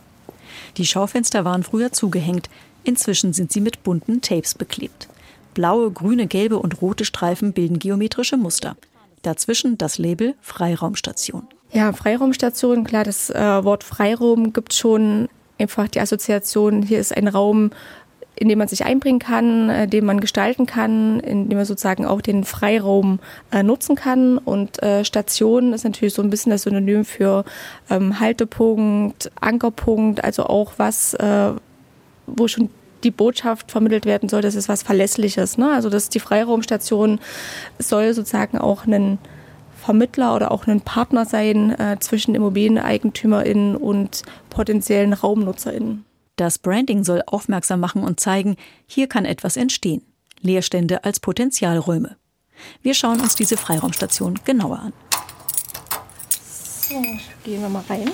Die 0.76 0.86
Schaufenster 0.86 1.44
waren 1.44 1.62
früher 1.62 1.92
zugehängt, 1.92 2.48
inzwischen 2.84 3.32
sind 3.32 3.52
sie 3.52 3.60
mit 3.60 3.82
bunten 3.82 4.20
Tapes 4.20 4.54
beklebt. 4.54 5.08
Blaue, 5.54 5.90
grüne, 5.90 6.26
gelbe 6.26 6.58
und 6.58 6.80
rote 6.80 7.04
Streifen 7.04 7.52
bilden 7.52 7.78
geometrische 7.78 8.36
Muster. 8.36 8.76
Dazwischen 9.22 9.76
das 9.76 9.98
Label 9.98 10.34
Freiraumstation. 10.40 11.46
Ja, 11.72 11.92
Freiraumstation, 11.92 12.84
klar, 12.84 13.04
das 13.04 13.30
äh, 13.30 13.64
Wort 13.64 13.84
Freiraum 13.84 14.52
gibt 14.52 14.72
schon 14.74 15.28
einfach 15.58 15.88
die 15.88 16.00
Assoziation, 16.00 16.82
hier 16.82 16.98
ist 16.98 17.16
ein 17.16 17.28
Raum, 17.28 17.70
in 18.40 18.49
dem 18.49 18.59
man 18.59 18.68
sich 18.68 18.87
einbringen 18.87 19.18
kann, 19.18 19.68
äh, 19.68 19.87
den 19.87 20.06
man 20.06 20.18
gestalten 20.18 20.64
kann, 20.64 21.20
in 21.20 21.50
dem 21.50 21.59
man 21.59 21.66
sozusagen 21.66 22.06
auch 22.06 22.23
den 22.23 22.44
Freiraum 22.44 23.20
äh, 23.52 23.62
nutzen 23.62 23.97
kann. 23.97 24.38
Und 24.38 24.82
äh, 24.82 25.04
Station 25.04 25.75
ist 25.75 25.85
natürlich 25.85 26.14
so 26.14 26.23
ein 26.23 26.30
bisschen 26.30 26.50
das 26.50 26.62
Synonym 26.62 27.04
für 27.04 27.44
ähm, 27.90 28.18
Haltepunkt, 28.18 29.30
Ankerpunkt, 29.38 30.25
also 30.25 30.44
auch 30.44 30.73
was, 30.78 31.12
äh, 31.14 31.52
wo 32.26 32.49
schon 32.49 32.70
die 33.04 33.11
Botschaft 33.11 33.70
vermittelt 33.70 34.06
werden 34.06 34.30
soll, 34.30 34.40
das 34.40 34.54
ist 34.54 34.70
was 34.70 34.82
Verlässliches. 34.82 35.59
Ne? 35.59 35.70
Also 35.70 35.90
dass 35.90 36.09
die 36.09 36.20
Freiraumstation 36.20 37.20
soll 37.78 38.14
sozusagen 38.14 38.56
auch 38.56 38.87
einen 38.87 39.18
Vermittler 39.76 40.35
oder 40.35 40.50
auch 40.50 40.66
ein 40.66 40.80
Partner 40.80 41.26
sein 41.26 41.78
äh, 41.78 41.99
zwischen 42.00 42.35
ImmobilieneigentümerInnen 42.35 43.76
und 43.76 44.23
potenziellen 44.49 45.12
RaumnutzerInnen. 45.12 46.06
Das 46.37 46.58
Branding 46.58 47.04
soll 47.04 47.22
aufmerksam 47.26 47.80
machen 47.80 48.02
und 48.02 48.20
zeigen, 48.20 48.56
hier 48.87 49.08
kann 49.08 49.25
etwas 49.25 49.56
entstehen. 49.56 50.02
Leerstände 50.40 51.04
als 51.04 51.20
Potenzialräume. 51.20 52.16
Wir 52.82 52.94
schauen 52.94 53.20
uns 53.20 53.34
diese 53.34 53.56
Freiraumstation 53.56 54.38
genauer 54.44 54.78
an. 54.78 54.92
So, 56.30 57.00
gehen 57.44 57.60
wir 57.60 57.68
mal 57.68 57.84
rein. 57.88 58.10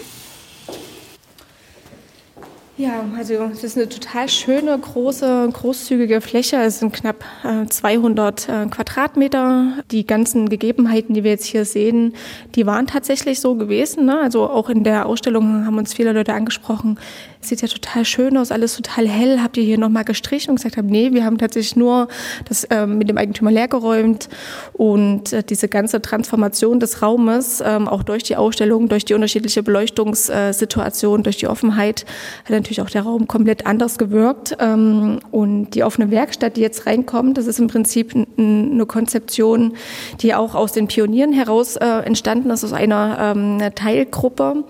Ja, 2.78 3.06
also 3.16 3.32
es 3.50 3.64
ist 3.64 3.78
eine 3.78 3.88
total 3.88 4.28
schöne, 4.28 4.78
große, 4.78 5.48
großzügige 5.50 6.20
Fläche. 6.20 6.56
Es 6.56 6.80
sind 6.80 6.92
knapp 6.92 7.24
äh, 7.42 7.64
200 7.66 8.48
äh, 8.50 8.66
Quadratmeter. 8.66 9.78
Die 9.90 10.04
ganzen 10.04 10.50
Gegebenheiten, 10.50 11.14
die 11.14 11.24
wir 11.24 11.30
jetzt 11.30 11.46
hier 11.46 11.64
sehen, 11.64 12.12
die 12.54 12.66
waren 12.66 12.86
tatsächlich 12.86 13.40
so 13.40 13.54
gewesen. 13.54 14.04
Ne? 14.04 14.20
Also 14.20 14.50
auch 14.50 14.68
in 14.68 14.84
der 14.84 15.06
Ausstellung 15.06 15.64
haben 15.64 15.78
uns 15.78 15.94
viele 15.94 16.12
Leute 16.12 16.34
angesprochen, 16.34 16.98
sieht 17.40 17.62
ja 17.62 17.68
total 17.68 18.04
schön 18.04 18.36
aus, 18.36 18.52
alles 18.52 18.76
total 18.76 19.08
hell. 19.08 19.40
Habt 19.42 19.56
ihr 19.56 19.64
hier 19.64 19.78
nochmal 19.78 20.04
gestrichen 20.04 20.50
und 20.50 20.56
gesagt 20.56 20.76
haben, 20.76 20.88
nee, 20.88 21.12
wir 21.12 21.24
haben 21.24 21.38
tatsächlich 21.38 21.76
nur 21.76 22.08
das 22.46 22.64
äh, 22.64 22.86
mit 22.86 23.08
dem 23.08 23.16
Eigentümer 23.16 23.52
leergeräumt 23.52 24.28
und 24.74 25.32
äh, 25.32 25.42
diese 25.42 25.68
ganze 25.68 26.02
Transformation 26.02 26.78
des 26.78 27.00
Raumes, 27.00 27.62
ähm, 27.64 27.88
auch 27.88 28.02
durch 28.02 28.22
die 28.22 28.36
Ausstellung, 28.36 28.90
durch 28.90 29.06
die 29.06 29.14
unterschiedliche 29.14 29.62
Beleuchtungssituation, 29.62 31.22
durch 31.22 31.38
die 31.38 31.46
Offenheit, 31.46 32.04
hat 32.44 32.65
natürlich 32.66 32.80
auch 32.80 32.90
der 32.90 33.02
Raum 33.02 33.28
komplett 33.28 33.66
anders 33.66 33.96
gewirkt. 33.96 34.56
Ähm, 34.58 35.20
und 35.30 35.70
die 35.70 35.84
offene 35.84 36.10
Werkstatt, 36.10 36.56
die 36.56 36.60
jetzt 36.60 36.86
reinkommt, 36.86 37.38
das 37.38 37.46
ist 37.46 37.60
im 37.60 37.68
Prinzip 37.68 38.12
eine 38.36 38.86
Konzeption, 38.86 39.74
die 40.20 40.34
auch 40.34 40.54
aus 40.54 40.72
den 40.72 40.88
Pionieren 40.88 41.32
heraus 41.32 41.76
äh, 41.76 41.86
entstanden 41.86 42.50
ist, 42.50 42.64
aus 42.64 42.72
einer 42.72 43.34
ähm, 43.36 43.60
Teilgruppe. 43.74 44.64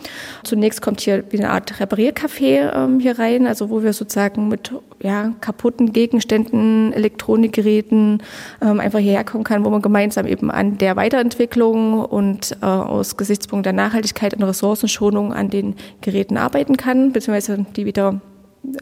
Zunächst 0.45 0.83
kommt 0.83 1.00
hier 1.00 1.25
wie 1.31 1.38
eine 1.38 1.50
Art 1.50 1.73
Repariercafé 1.81 2.73
ähm, 2.75 3.00
hier 3.00 3.19
rein, 3.19 3.47
also 3.47 3.71
wo 3.71 3.83
wir 3.83 3.93
sozusagen 3.93 4.49
mit 4.49 4.73
ja, 5.07 5.33
kaputten 5.41 5.93
Gegenständen, 5.93 6.93
Elektronikgeräten 6.93 8.23
ähm, 8.61 8.81
einfach 8.81 8.99
hierher 8.99 9.23
kommen 9.23 9.45
kann, 9.45 9.65
wo 9.65 9.71
man 9.71 9.81
gemeinsam 9.81 10.27
eben 10.27 10.51
an 10.51 10.79
der 10.79 10.97
Weiterentwicklung 10.97 12.05
und 12.05 12.57
äh, 12.61 12.67
aus 12.67 13.17
Gesichtspunkt 13.17 13.67
der 13.67 13.73
Nachhaltigkeit 13.73 14.35
und 14.35 14.43
Ressourcenschonung 14.43 15.33
an 15.33 15.49
den 15.49 15.77
Geräten 16.01 16.37
arbeiten 16.37 16.77
kann, 16.77 17.13
beziehungsweise 17.13 17.65
die 17.77 17.87
wieder 17.87 18.21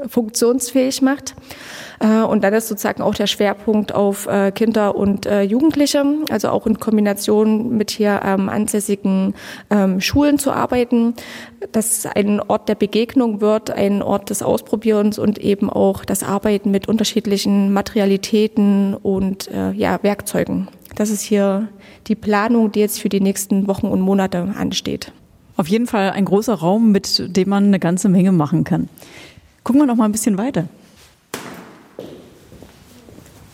funktionsfähig 0.08 1.02
macht. 1.02 1.34
Äh, 2.00 2.22
und 2.22 2.44
dann 2.44 2.54
ist 2.54 2.68
sozusagen 2.68 3.02
auch 3.02 3.14
der 3.14 3.26
Schwerpunkt 3.26 3.94
auf 3.94 4.26
äh, 4.26 4.52
Kinder 4.52 4.94
und 4.96 5.26
äh, 5.26 5.42
Jugendliche, 5.42 6.04
also 6.30 6.48
auch 6.48 6.66
in 6.66 6.78
Kombination 6.78 7.76
mit 7.76 7.90
hier 7.90 8.20
ähm, 8.24 8.48
ansässigen 8.48 9.34
ähm, 9.70 10.00
Schulen 10.00 10.38
zu 10.38 10.52
arbeiten, 10.52 11.14
dass 11.72 12.06
ein 12.06 12.40
Ort 12.40 12.68
der 12.68 12.74
Begegnung 12.74 13.40
wird, 13.40 13.70
ein 13.70 14.02
Ort 14.02 14.30
des 14.30 14.42
Ausprobierens 14.42 15.18
und 15.18 15.38
eben 15.38 15.70
auch 15.70 16.04
das 16.04 16.22
Arbeiten 16.22 16.70
mit 16.70 16.88
unterschiedlichen 16.88 17.72
Materialitäten 17.72 18.94
und 18.94 19.50
ja, 19.74 20.02
Werkzeugen. 20.02 20.68
Das 20.94 21.10
ist 21.10 21.22
hier 21.22 21.68
die 22.06 22.14
Planung, 22.14 22.70
die 22.70 22.80
jetzt 22.80 23.00
für 23.00 23.08
die 23.08 23.20
nächsten 23.20 23.66
Wochen 23.66 23.86
und 23.86 24.00
Monate 24.00 24.54
ansteht. 24.58 25.12
Auf 25.56 25.68
jeden 25.68 25.86
Fall 25.86 26.10
ein 26.10 26.24
großer 26.24 26.54
Raum, 26.54 26.92
mit 26.92 27.36
dem 27.36 27.48
man 27.48 27.64
eine 27.64 27.78
ganze 27.78 28.08
Menge 28.08 28.32
machen 28.32 28.64
kann. 28.64 28.88
Gucken 29.64 29.80
wir 29.80 29.86
noch 29.86 29.96
mal 29.96 30.04
ein 30.04 30.12
bisschen 30.12 30.36
weiter. 30.38 30.68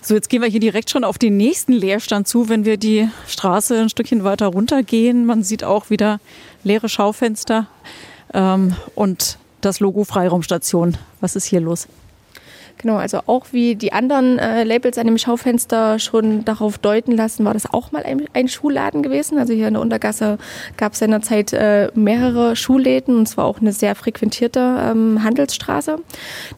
So, 0.02 0.14
jetzt 0.14 0.28
gehen 0.28 0.42
wir 0.42 0.48
hier 0.48 0.58
direkt 0.58 0.90
schon 0.90 1.04
auf 1.04 1.18
den 1.18 1.36
nächsten 1.36 1.72
Leerstand 1.72 2.26
zu, 2.26 2.48
wenn 2.48 2.64
wir 2.64 2.78
die 2.78 3.08
Straße 3.28 3.78
ein 3.78 3.88
Stückchen 3.88 4.24
weiter 4.24 4.48
runtergehen. 4.48 5.24
Man 5.24 5.44
sieht 5.44 5.62
auch 5.62 5.88
wieder 5.88 6.18
leere 6.64 6.88
Schaufenster 6.88 7.68
ähm, 8.34 8.74
und 8.96 9.38
das 9.60 9.78
Logo 9.78 10.02
Freiraumstation. 10.02 10.96
Was 11.20 11.36
ist 11.36 11.44
hier 11.44 11.60
los? 11.60 11.86
Genau, 12.80 12.96
also 12.96 13.20
auch 13.26 13.48
wie 13.52 13.74
die 13.74 13.92
anderen 13.92 14.38
äh, 14.38 14.64
Labels 14.64 14.96
an 14.96 15.06
dem 15.06 15.18
Schaufenster 15.18 15.98
schon 15.98 16.46
darauf 16.46 16.78
deuten 16.78 17.12
lassen, 17.12 17.44
war 17.44 17.52
das 17.52 17.70
auch 17.70 17.92
mal 17.92 18.04
ein, 18.04 18.24
ein 18.32 18.48
Schuhladen 18.48 19.02
gewesen. 19.02 19.38
Also 19.38 19.52
hier 19.52 19.68
in 19.68 19.74
der 19.74 19.82
Untergasse 19.82 20.38
gab 20.78 20.94
es 20.94 21.00
seinerzeit 21.00 21.52
äh, 21.52 21.90
mehrere 21.94 22.56
Schulläden 22.56 23.16
und 23.18 23.26
zwar 23.26 23.44
auch 23.44 23.60
eine 23.60 23.72
sehr 23.72 23.94
frequentierte 23.94 24.60
ähm, 24.60 25.22
Handelsstraße. 25.22 25.98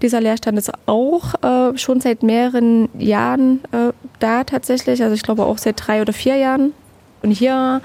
Dieser 0.00 0.20
Leerstand 0.20 0.58
ist 0.58 0.70
auch 0.86 1.34
äh, 1.42 1.76
schon 1.76 2.00
seit 2.00 2.22
mehreren 2.22 2.88
Jahren 2.96 3.58
äh, 3.72 3.92
da 4.20 4.44
tatsächlich, 4.44 5.02
also 5.02 5.16
ich 5.16 5.24
glaube 5.24 5.44
auch 5.44 5.58
seit 5.58 5.84
drei 5.84 6.02
oder 6.02 6.12
vier 6.12 6.36
Jahren. 6.36 6.72
Und 7.22 7.32
hier 7.32 7.80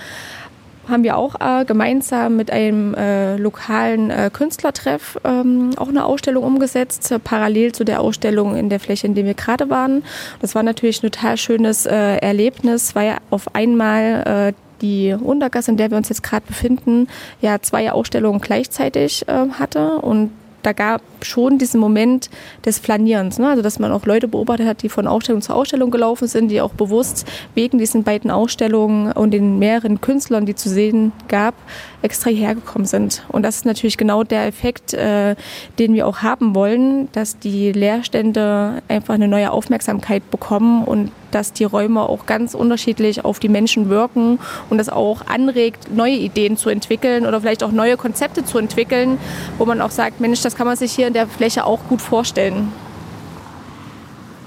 haben 0.89 1.03
wir 1.03 1.17
auch 1.17 1.35
äh, 1.39 1.65
gemeinsam 1.65 2.35
mit 2.35 2.51
einem 2.51 2.93
äh, 2.93 3.37
lokalen 3.37 4.09
äh, 4.09 4.29
Künstlertreff 4.31 5.19
ähm, 5.23 5.71
auch 5.77 5.89
eine 5.89 6.05
Ausstellung 6.05 6.43
umgesetzt, 6.43 7.11
äh, 7.11 7.19
parallel 7.19 7.73
zu 7.73 7.83
der 7.83 8.01
Ausstellung 8.01 8.55
in 8.55 8.69
der 8.69 8.79
Fläche, 8.79 9.07
in 9.07 9.15
der 9.15 9.25
wir 9.25 9.33
gerade 9.33 9.69
waren. 9.69 10.03
Das 10.39 10.55
war 10.55 10.63
natürlich 10.63 11.03
ein 11.03 11.11
total 11.11 11.37
schönes 11.37 11.85
äh, 11.85 12.17
Erlebnis, 12.17 12.95
weil 12.95 13.17
auf 13.29 13.55
einmal 13.55 14.53
äh, 14.53 14.53
die 14.81 15.15
Untergasse, 15.19 15.71
in 15.71 15.77
der 15.77 15.89
wir 15.89 15.97
uns 15.97 16.09
jetzt 16.09 16.23
gerade 16.23 16.45
befinden, 16.45 17.07
ja 17.41 17.59
zwei 17.61 17.91
Ausstellungen 17.91 18.41
gleichzeitig 18.41 19.25
hatte 19.27 19.97
und 20.01 20.29
da 20.67 20.73
gab 20.73 21.01
schon 21.21 21.57
diesen 21.57 21.79
Moment 21.79 22.29
des 22.65 22.77
Flanierens, 22.77 23.39
ne? 23.39 23.47
also 23.47 23.61
dass 23.61 23.79
man 23.79 23.93
auch 23.93 24.05
Leute 24.05 24.27
beobachtet 24.27 24.67
hat, 24.67 24.83
die 24.83 24.89
von 24.89 25.07
Ausstellung 25.07 25.41
zu 25.41 25.53
Ausstellung 25.53 25.91
gelaufen 25.91 26.27
sind, 26.27 26.49
die 26.49 26.59
auch 26.59 26.73
bewusst 26.73 27.25
wegen 27.55 27.77
diesen 27.77 28.03
beiden 28.03 28.29
Ausstellungen 28.29 29.13
und 29.13 29.31
den 29.31 29.59
mehreren 29.59 30.01
Künstlern, 30.01 30.45
die 30.45 30.55
zu 30.55 30.67
sehen 30.67 31.13
gab, 31.29 31.53
extra 32.01 32.29
hierher 32.29 32.55
gekommen 32.55 32.85
sind. 32.85 33.23
Und 33.29 33.43
das 33.43 33.57
ist 33.57 33.65
natürlich 33.65 33.97
genau 33.97 34.23
der 34.23 34.45
Effekt, 34.45 34.93
äh, 34.93 35.35
den 35.79 35.93
wir 35.93 36.07
auch 36.07 36.19
haben 36.19 36.53
wollen, 36.53 37.09
dass 37.11 37.39
die 37.39 37.71
Leerstände 37.71 38.81
einfach 38.87 39.15
eine 39.15 39.27
neue 39.27 39.51
Aufmerksamkeit 39.51 40.29
bekommen 40.29 40.83
und 40.83 41.11
dass 41.31 41.53
die 41.53 41.63
Räume 41.63 42.01
auch 42.01 42.25
ganz 42.25 42.53
unterschiedlich 42.53 43.25
auf 43.25 43.39
die 43.39 43.49
Menschen 43.49 43.89
wirken 43.89 44.39
und 44.69 44.77
das 44.77 44.89
auch 44.89 45.25
anregt, 45.27 45.93
neue 45.93 46.15
Ideen 46.15 46.55
zu 46.55 46.69
entwickeln 46.69 47.25
oder 47.25 47.41
vielleicht 47.41 47.63
auch 47.63 47.71
neue 47.71 47.97
Konzepte 47.97 48.45
zu 48.45 48.59
entwickeln, 48.59 49.17
wo 49.57 49.65
man 49.65 49.81
auch 49.81 49.91
sagt, 49.91 50.19
Mensch, 50.21 50.41
das 50.41 50.55
kann 50.55 50.67
man 50.67 50.77
sich 50.77 50.93
hier 50.93 51.07
in 51.07 51.13
der 51.13 51.27
Fläche 51.27 51.65
auch 51.65 51.79
gut 51.89 52.01
vorstellen. 52.01 52.71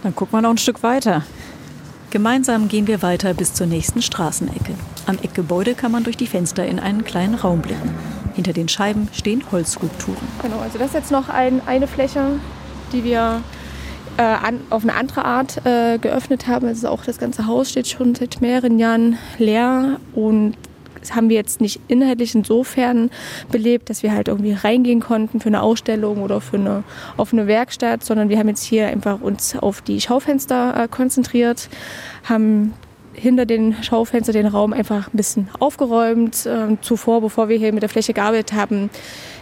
Dann 0.02 0.14
gucken 0.14 0.38
wir 0.38 0.42
noch 0.42 0.50
ein 0.50 0.58
Stück 0.58 0.82
weiter. 0.82 1.24
Gemeinsam 2.10 2.68
gehen 2.68 2.86
wir 2.86 3.02
weiter 3.02 3.34
bis 3.34 3.54
zur 3.54 3.66
nächsten 3.66 4.02
Straßenecke. 4.02 4.74
Am 5.10 5.18
Eckgebäude 5.20 5.74
kann 5.74 5.90
man 5.90 6.04
durch 6.04 6.16
die 6.16 6.28
Fenster 6.28 6.64
in 6.64 6.78
einen 6.78 7.02
kleinen 7.02 7.34
Raum 7.34 7.62
blicken. 7.62 7.90
Hinter 8.36 8.52
den 8.52 8.68
Scheiben 8.68 9.08
stehen 9.12 9.42
Holzskulpturen. 9.50 10.16
Genau, 10.40 10.60
also 10.60 10.78
das 10.78 10.90
ist 10.90 10.94
jetzt 10.94 11.10
noch 11.10 11.28
ein, 11.28 11.60
eine 11.66 11.88
Fläche, 11.88 12.38
die 12.92 13.02
wir 13.02 13.42
äh, 14.18 14.22
an, 14.22 14.60
auf 14.70 14.84
eine 14.84 14.94
andere 14.94 15.24
Art 15.24 15.66
äh, 15.66 15.98
geöffnet 15.98 16.46
haben. 16.46 16.68
Also 16.68 16.88
auch 16.90 17.04
das 17.04 17.18
ganze 17.18 17.48
Haus 17.48 17.70
steht 17.70 17.88
schon 17.88 18.14
seit 18.14 18.40
mehreren 18.40 18.78
Jahren 18.78 19.18
leer 19.36 19.98
und 20.14 20.54
das 21.00 21.16
haben 21.16 21.28
wir 21.28 21.34
jetzt 21.34 21.60
nicht 21.60 21.80
inhaltlich 21.88 22.36
insofern 22.36 23.10
belebt, 23.50 23.90
dass 23.90 24.04
wir 24.04 24.12
halt 24.12 24.28
irgendwie 24.28 24.52
reingehen 24.52 25.00
konnten 25.00 25.40
für 25.40 25.48
eine 25.48 25.60
Ausstellung 25.62 26.22
oder 26.22 26.40
für 26.40 26.56
eine 26.56 26.84
offene 27.16 27.48
Werkstatt, 27.48 28.04
sondern 28.04 28.28
wir 28.28 28.38
haben 28.38 28.48
jetzt 28.48 28.62
hier 28.62 28.86
einfach 28.86 29.20
uns 29.20 29.56
auf 29.56 29.80
die 29.80 30.00
Schaufenster 30.00 30.84
äh, 30.84 30.86
konzentriert, 30.86 31.68
haben 32.22 32.74
hinter 33.12 33.46
den 33.46 33.82
Schaufenstern 33.82 34.34
den 34.34 34.46
Raum 34.46 34.72
einfach 34.72 35.08
ein 35.08 35.16
bisschen 35.16 35.48
aufgeräumt. 35.58 36.46
Ähm, 36.46 36.78
zuvor, 36.80 37.20
bevor 37.20 37.48
wir 37.48 37.58
hier 37.58 37.72
mit 37.72 37.82
der 37.82 37.88
Fläche 37.88 38.12
gearbeitet 38.12 38.52
haben, 38.52 38.90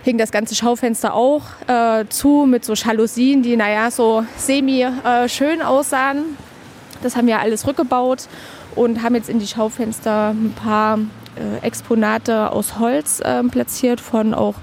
hing 0.02 0.18
das 0.18 0.32
ganze 0.32 0.54
Schaufenster 0.54 1.14
auch 1.14 1.42
äh, 1.66 2.04
zu 2.08 2.46
mit 2.48 2.64
so 2.64 2.74
Jalousien, 2.74 3.42
die 3.42 3.56
naja 3.56 3.90
so 3.90 4.24
semi 4.36 4.82
äh, 4.82 5.28
schön 5.28 5.62
aussahen. 5.62 6.36
Das 7.02 7.16
haben 7.16 7.26
wir 7.26 7.40
alles 7.40 7.66
rückgebaut 7.66 8.28
und 8.74 9.02
haben 9.02 9.14
jetzt 9.14 9.28
in 9.28 9.38
die 9.38 9.46
Schaufenster 9.46 10.30
ein 10.30 10.52
paar 10.52 10.98
äh, 11.36 11.64
Exponate 11.64 12.52
aus 12.52 12.78
Holz 12.78 13.20
äh, 13.20 13.42
platziert 13.44 14.00
von 14.00 14.34
auch 14.34 14.54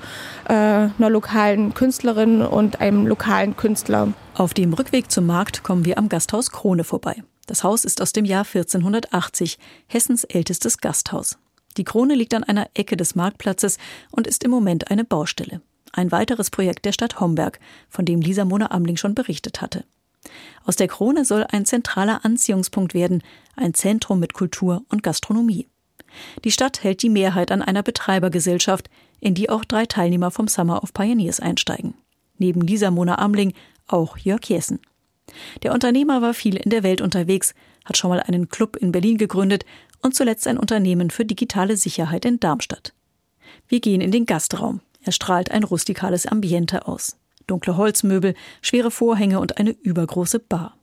äh, 0.48 0.54
einer 0.54 1.10
lokalen 1.10 1.74
Künstlerin 1.74 2.42
und 2.42 2.82
einem 2.82 3.08
lokalen 3.08 3.56
Künstler. 3.56 4.10
Auf 4.34 4.54
dem 4.54 4.74
Rückweg 4.74 5.12
zum 5.12 5.26
Markt 5.26 5.64
kommen 5.64 5.86
wir 5.86 5.98
am 5.98 6.10
Gasthaus 6.10 6.52
Krone 6.52 6.84
vorbei. 6.84 7.24
Das 7.46 7.64
Haus 7.64 7.86
ist 7.86 8.02
aus 8.02 8.12
dem 8.12 8.26
Jahr 8.26 8.46
1480, 8.46 9.58
Hessens 9.88 10.24
ältestes 10.24 10.80
Gasthaus. 10.80 11.38
Die 11.78 11.84
Krone 11.84 12.16
liegt 12.16 12.34
an 12.34 12.44
einer 12.44 12.70
Ecke 12.74 12.98
des 12.98 13.16
Marktplatzes 13.16 13.78
und 14.12 14.28
ist 14.28 14.44
im 14.44 14.52
Moment 14.52 14.90
eine 14.90 15.04
Baustelle. 15.04 15.62
Ein 15.92 16.12
weiteres 16.12 16.50
Projekt 16.50 16.86
der 16.86 16.92
Stadt 16.92 17.20
Homberg, 17.20 17.60
von 17.90 18.06
dem 18.06 18.22
Lisa 18.22 18.46
Mona 18.46 18.72
Amling 18.72 18.98
schon 18.98 19.16
berichtet 19.16 19.62
hatte. 19.62 19.86
Aus 20.66 20.76
der 20.76 20.88
Krone 20.88 21.24
soll 21.24 21.46
ein 21.50 21.66
zentraler 21.66 22.26
Anziehungspunkt 22.26 22.94
werden, 22.94 23.22
ein 23.56 23.74
Zentrum 23.74 24.20
mit 24.20 24.34
Kultur 24.34 24.84
und 24.90 25.04
Gastronomie. 25.04 25.68
Die 26.44 26.52
Stadt 26.52 26.84
hält 26.84 27.02
die 27.04 27.10
Mehrheit 27.10 27.52
an 27.52 27.62
einer 27.62 27.84
Betreibergesellschaft, 27.84 28.90
in 29.20 29.36
die 29.36 29.50
auch 29.50 29.66
drei 29.66 29.86
Teilnehmer 29.86 30.32
vom 30.32 30.48
Summer 30.48 30.82
of 30.82 30.94
Pioneers 30.94 31.40
einsteigen. 31.40 31.94
Neben 32.38 32.62
Lisa 32.62 32.92
Mona 32.92 33.20
Amling 33.20 33.54
auch 33.88 34.18
Jörg 34.18 34.46
Jessen. 34.46 34.80
Der 35.64 35.74
Unternehmer 35.74 36.22
war 36.22 36.34
viel 36.34 36.56
in 36.56 36.70
der 36.70 36.84
Welt 36.84 37.02
unterwegs, 37.02 37.54
hat 37.84 37.98
schon 37.98 38.10
mal 38.10 38.20
einen 38.20 38.50
Club 38.50 38.76
in 38.76 38.92
Berlin 38.92 39.18
gegründet 39.18 39.66
und 40.02 40.16
zuletzt 40.16 40.48
ein 40.48 40.58
Unternehmen 40.58 41.10
für 41.10 41.26
digitale 41.26 41.78
Sicherheit 41.78 42.26
in 42.26 42.40
Darmstadt. 42.40 42.94
Wir 43.68 43.80
gehen 43.80 44.02
in 44.02 44.12
den 44.12 44.26
Gastraum. 44.26 44.82
Er 45.02 45.12
strahlt 45.12 45.52
ein 45.52 45.64
rustikales 45.64 46.26
Ambiente 46.26 46.88
aus. 46.88 47.18
Dunkle 47.48 47.78
Holzmöbel, 47.78 48.34
schwere 48.62 48.92
Vorhänge 48.92 49.40
und 49.40 49.58
eine 49.58 49.72
übergroße 49.72 50.40
Bar. 50.40 50.78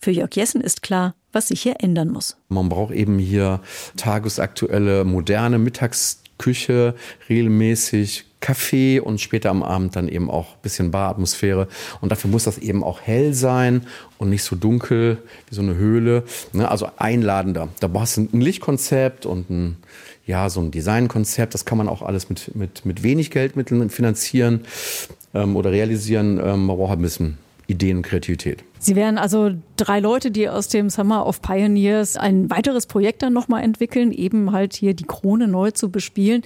Für 0.00 0.10
Jörg 0.10 0.34
Jessen 0.34 0.60
ist 0.60 0.82
klar, 0.82 1.14
was 1.32 1.48
sich 1.48 1.62
hier 1.62 1.76
ändern 1.78 2.08
muss. 2.08 2.36
Man 2.48 2.68
braucht 2.68 2.92
eben 2.92 3.18
hier 3.18 3.60
tagesaktuelle, 3.96 5.04
moderne 5.04 5.58
Mittagsküche, 5.58 6.94
regelmäßig 7.28 8.26
Kaffee 8.42 9.00
und 9.00 9.20
später 9.20 9.48
am 9.48 9.62
Abend 9.62 9.96
dann 9.96 10.08
eben 10.08 10.30
auch 10.30 10.48
ein 10.56 10.62
bisschen 10.62 10.90
Baratmosphäre. 10.90 11.68
Und 12.02 12.12
dafür 12.12 12.30
muss 12.30 12.44
das 12.44 12.58
eben 12.58 12.84
auch 12.84 13.00
hell 13.00 13.32
sein 13.32 13.86
und 14.18 14.28
nicht 14.28 14.42
so 14.42 14.54
dunkel 14.54 15.16
wie 15.48 15.54
so 15.54 15.62
eine 15.62 15.76
Höhle. 15.76 16.24
Ne? 16.52 16.70
Also 16.70 16.88
einladender. 16.98 17.68
Da 17.80 17.88
brauchst 17.88 18.18
du 18.18 18.28
ein 18.30 18.40
Lichtkonzept 18.42 19.24
und 19.24 19.48
ein, 19.48 19.76
ja, 20.26 20.50
so 20.50 20.60
ein 20.60 20.70
Designkonzept. 20.70 21.54
Das 21.54 21.64
kann 21.64 21.78
man 21.78 21.88
auch 21.88 22.02
alles 22.02 22.28
mit, 22.28 22.54
mit, 22.54 22.84
mit 22.84 23.02
wenig 23.02 23.30
Geldmitteln 23.30 23.88
finanzieren 23.88 24.64
ähm, 25.32 25.56
oder 25.56 25.70
realisieren. 25.70 26.38
Ähm, 26.38 26.66
man 26.66 26.76
braucht 26.76 26.92
ein 26.92 27.02
bisschen 27.02 27.38
Ideen 27.72 27.98
und 27.98 28.02
Kreativität. 28.02 28.64
Sie 28.78 28.96
wären 28.96 29.18
also 29.18 29.50
drei 29.76 30.00
Leute, 30.00 30.30
die 30.30 30.48
aus 30.48 30.68
dem 30.68 30.90
Summer 30.90 31.26
of 31.26 31.42
Pioneers 31.42 32.16
ein 32.16 32.50
weiteres 32.50 32.86
Projekt 32.86 33.22
dann 33.22 33.32
nochmal 33.32 33.62
entwickeln, 33.62 34.12
eben 34.12 34.52
halt 34.52 34.74
hier 34.74 34.94
die 34.94 35.04
Krone 35.04 35.46
neu 35.46 35.70
zu 35.70 35.90
bespielen. 35.90 36.42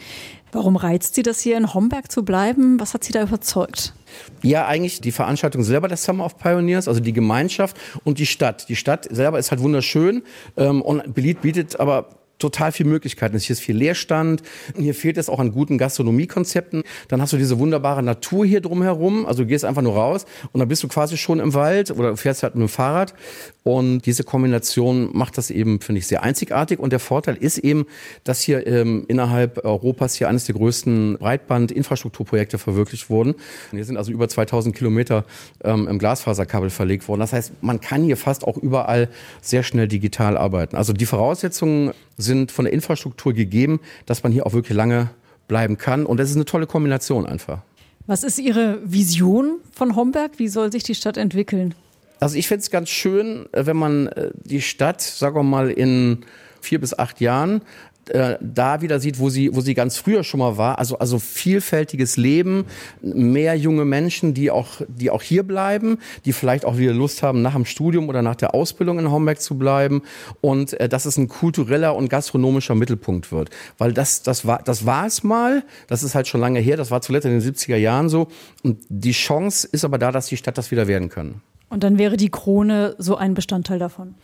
Warum 0.52 0.76
reizt 0.76 1.14
Sie 1.14 1.22
das 1.22 1.40
hier 1.40 1.56
in 1.56 1.74
Homberg 1.74 2.10
zu 2.10 2.24
bleiben? 2.24 2.80
Was 2.80 2.94
hat 2.94 3.04
Sie 3.04 3.12
da 3.12 3.22
überzeugt? 3.22 3.94
Ja, 4.42 4.66
eigentlich 4.66 5.00
die 5.00 5.12
Veranstaltung 5.12 5.62
selber 5.62 5.88
der 5.88 5.96
Summer 5.96 6.24
of 6.24 6.38
Pioneers, 6.38 6.88
also 6.88 7.00
die 7.00 7.12
Gemeinschaft 7.12 7.76
und 8.04 8.18
die 8.18 8.26
Stadt. 8.26 8.68
Die 8.68 8.76
Stadt 8.76 9.06
selber 9.10 9.38
ist 9.38 9.50
halt 9.50 9.60
wunderschön 9.60 10.22
ähm, 10.56 10.82
und 10.82 11.14
bietet 11.14 11.80
aber 11.80 12.08
total 12.38 12.72
viele 12.72 12.88
Möglichkeiten. 12.88 13.38
Hier 13.38 13.52
ist 13.52 13.60
viel 13.60 13.76
Leerstand. 13.76 14.42
Hier 14.76 14.94
fehlt 14.94 15.18
es 15.18 15.28
auch 15.28 15.38
an 15.38 15.52
guten 15.52 15.78
Gastronomiekonzepten. 15.78 16.82
Dann 17.08 17.22
hast 17.22 17.32
du 17.32 17.36
diese 17.36 17.58
wunderbare 17.58 18.02
Natur 18.02 18.44
hier 18.44 18.60
drumherum. 18.60 19.26
Also 19.26 19.42
du 19.42 19.48
gehst 19.48 19.64
einfach 19.64 19.82
nur 19.82 19.94
raus 19.94 20.26
und 20.52 20.60
dann 20.60 20.68
bist 20.68 20.82
du 20.82 20.88
quasi 20.88 21.16
schon 21.16 21.40
im 21.40 21.54
Wald 21.54 21.90
oder 21.90 22.16
fährst 22.16 22.42
halt 22.42 22.54
mit 22.54 22.62
dem 22.62 22.68
Fahrrad. 22.68 23.14
Und 23.62 24.02
diese 24.06 24.22
Kombination 24.22 25.10
macht 25.12 25.38
das 25.38 25.50
eben, 25.50 25.80
finde 25.80 25.98
ich, 25.98 26.06
sehr 26.06 26.22
einzigartig. 26.22 26.78
Und 26.78 26.92
der 26.92 27.00
Vorteil 27.00 27.36
ist 27.36 27.58
eben, 27.58 27.86
dass 28.22 28.40
hier 28.40 28.66
ähm, 28.66 29.04
innerhalb 29.08 29.64
Europas 29.64 30.14
hier 30.14 30.28
eines 30.28 30.44
der 30.44 30.54
größten 30.54 31.18
Breitband-Infrastrukturprojekte 31.18 32.58
verwirklicht 32.58 33.10
wurden. 33.10 33.34
Hier 33.72 33.84
sind 33.84 33.96
also 33.96 34.12
über 34.12 34.28
2000 34.28 34.74
Kilometer 34.76 35.24
ähm, 35.64 35.88
im 35.88 35.98
Glasfaserkabel 35.98 36.70
verlegt 36.70 37.08
worden. 37.08 37.20
Das 37.20 37.32
heißt, 37.32 37.52
man 37.60 37.80
kann 37.80 38.04
hier 38.04 38.16
fast 38.16 38.44
auch 38.44 38.56
überall 38.56 39.08
sehr 39.40 39.62
schnell 39.62 39.88
digital 39.88 40.36
arbeiten. 40.36 40.76
Also 40.76 40.92
die 40.92 41.06
Voraussetzungen 41.06 41.92
sind 42.26 42.52
von 42.52 42.66
der 42.66 42.74
Infrastruktur 42.74 43.32
gegeben, 43.32 43.80
dass 44.04 44.22
man 44.22 44.32
hier 44.32 44.46
auch 44.46 44.52
wirklich 44.52 44.76
lange 44.76 45.10
bleiben 45.48 45.78
kann. 45.78 46.04
Und 46.04 46.18
das 46.18 46.30
ist 46.30 46.36
eine 46.36 46.44
tolle 46.44 46.66
Kombination 46.66 47.24
einfach. 47.26 47.62
Was 48.06 48.22
ist 48.22 48.38
Ihre 48.38 48.78
Vision 48.84 49.58
von 49.72 49.96
Homberg? 49.96 50.38
Wie 50.38 50.48
soll 50.48 50.70
sich 50.70 50.82
die 50.82 50.94
Stadt 50.94 51.16
entwickeln? 51.16 51.74
Also 52.20 52.36
ich 52.36 52.48
finde 52.48 52.60
es 52.60 52.70
ganz 52.70 52.88
schön, 52.88 53.46
äh, 53.52 53.66
wenn 53.66 53.76
man 53.76 54.08
äh, 54.08 54.30
die 54.44 54.62
Stadt, 54.62 55.00
sagen 55.00 55.36
wir 55.36 55.42
mal, 55.42 55.70
in 55.70 56.24
vier 56.60 56.80
bis 56.80 56.98
acht 56.98 57.20
Jahren 57.20 57.62
äh, 58.10 58.38
da 58.40 58.82
wieder 58.82 59.00
sieht, 59.00 59.18
wo 59.18 59.30
sie, 59.30 59.54
wo 59.54 59.60
sie 59.60 59.74
ganz 59.74 59.96
früher 59.96 60.24
schon 60.24 60.38
mal 60.38 60.56
war. 60.56 60.78
Also, 60.78 60.98
also 60.98 61.18
vielfältiges 61.18 62.16
Leben, 62.16 62.66
mehr 63.00 63.56
junge 63.56 63.84
Menschen, 63.84 64.34
die 64.34 64.50
auch, 64.50 64.80
die 64.88 65.10
auch 65.10 65.22
hier 65.22 65.42
bleiben, 65.42 65.98
die 66.24 66.32
vielleicht 66.32 66.64
auch 66.64 66.78
wieder 66.78 66.92
Lust 66.92 67.22
haben, 67.22 67.42
nach 67.42 67.54
dem 67.54 67.64
Studium 67.64 68.08
oder 68.08 68.22
nach 68.22 68.36
der 68.36 68.54
Ausbildung 68.54 68.98
in 68.98 69.10
Homberg 69.10 69.40
zu 69.40 69.58
bleiben 69.58 70.02
und 70.40 70.78
äh, 70.80 70.88
dass 70.88 71.04
es 71.04 71.16
ein 71.16 71.28
kultureller 71.28 71.96
und 71.96 72.08
gastronomischer 72.08 72.74
Mittelpunkt 72.74 73.32
wird. 73.32 73.50
Weil 73.78 73.92
das, 73.92 74.22
das 74.22 74.46
war, 74.46 74.62
das 74.62 74.86
war 74.86 75.06
es 75.06 75.22
mal. 75.22 75.64
Das 75.88 76.02
ist 76.02 76.14
halt 76.14 76.28
schon 76.28 76.40
lange 76.40 76.60
her. 76.60 76.76
Das 76.76 76.90
war 76.90 77.00
zuletzt 77.00 77.26
in 77.26 77.32
den 77.32 77.42
70er 77.42 77.76
Jahren 77.76 78.08
so. 78.08 78.28
Und 78.62 78.84
die 78.88 79.12
Chance 79.12 79.68
ist 79.70 79.84
aber 79.84 79.98
da, 79.98 80.12
dass 80.12 80.26
die 80.26 80.36
Stadt 80.36 80.58
das 80.58 80.70
wieder 80.70 80.86
werden 80.86 81.08
kann. 81.08 81.40
Und 81.68 81.82
dann 81.82 81.98
wäre 81.98 82.16
die 82.16 82.30
Krone 82.30 82.94
so 82.98 83.16
ein 83.16 83.34
Bestandteil 83.34 83.78
davon. 83.78 84.14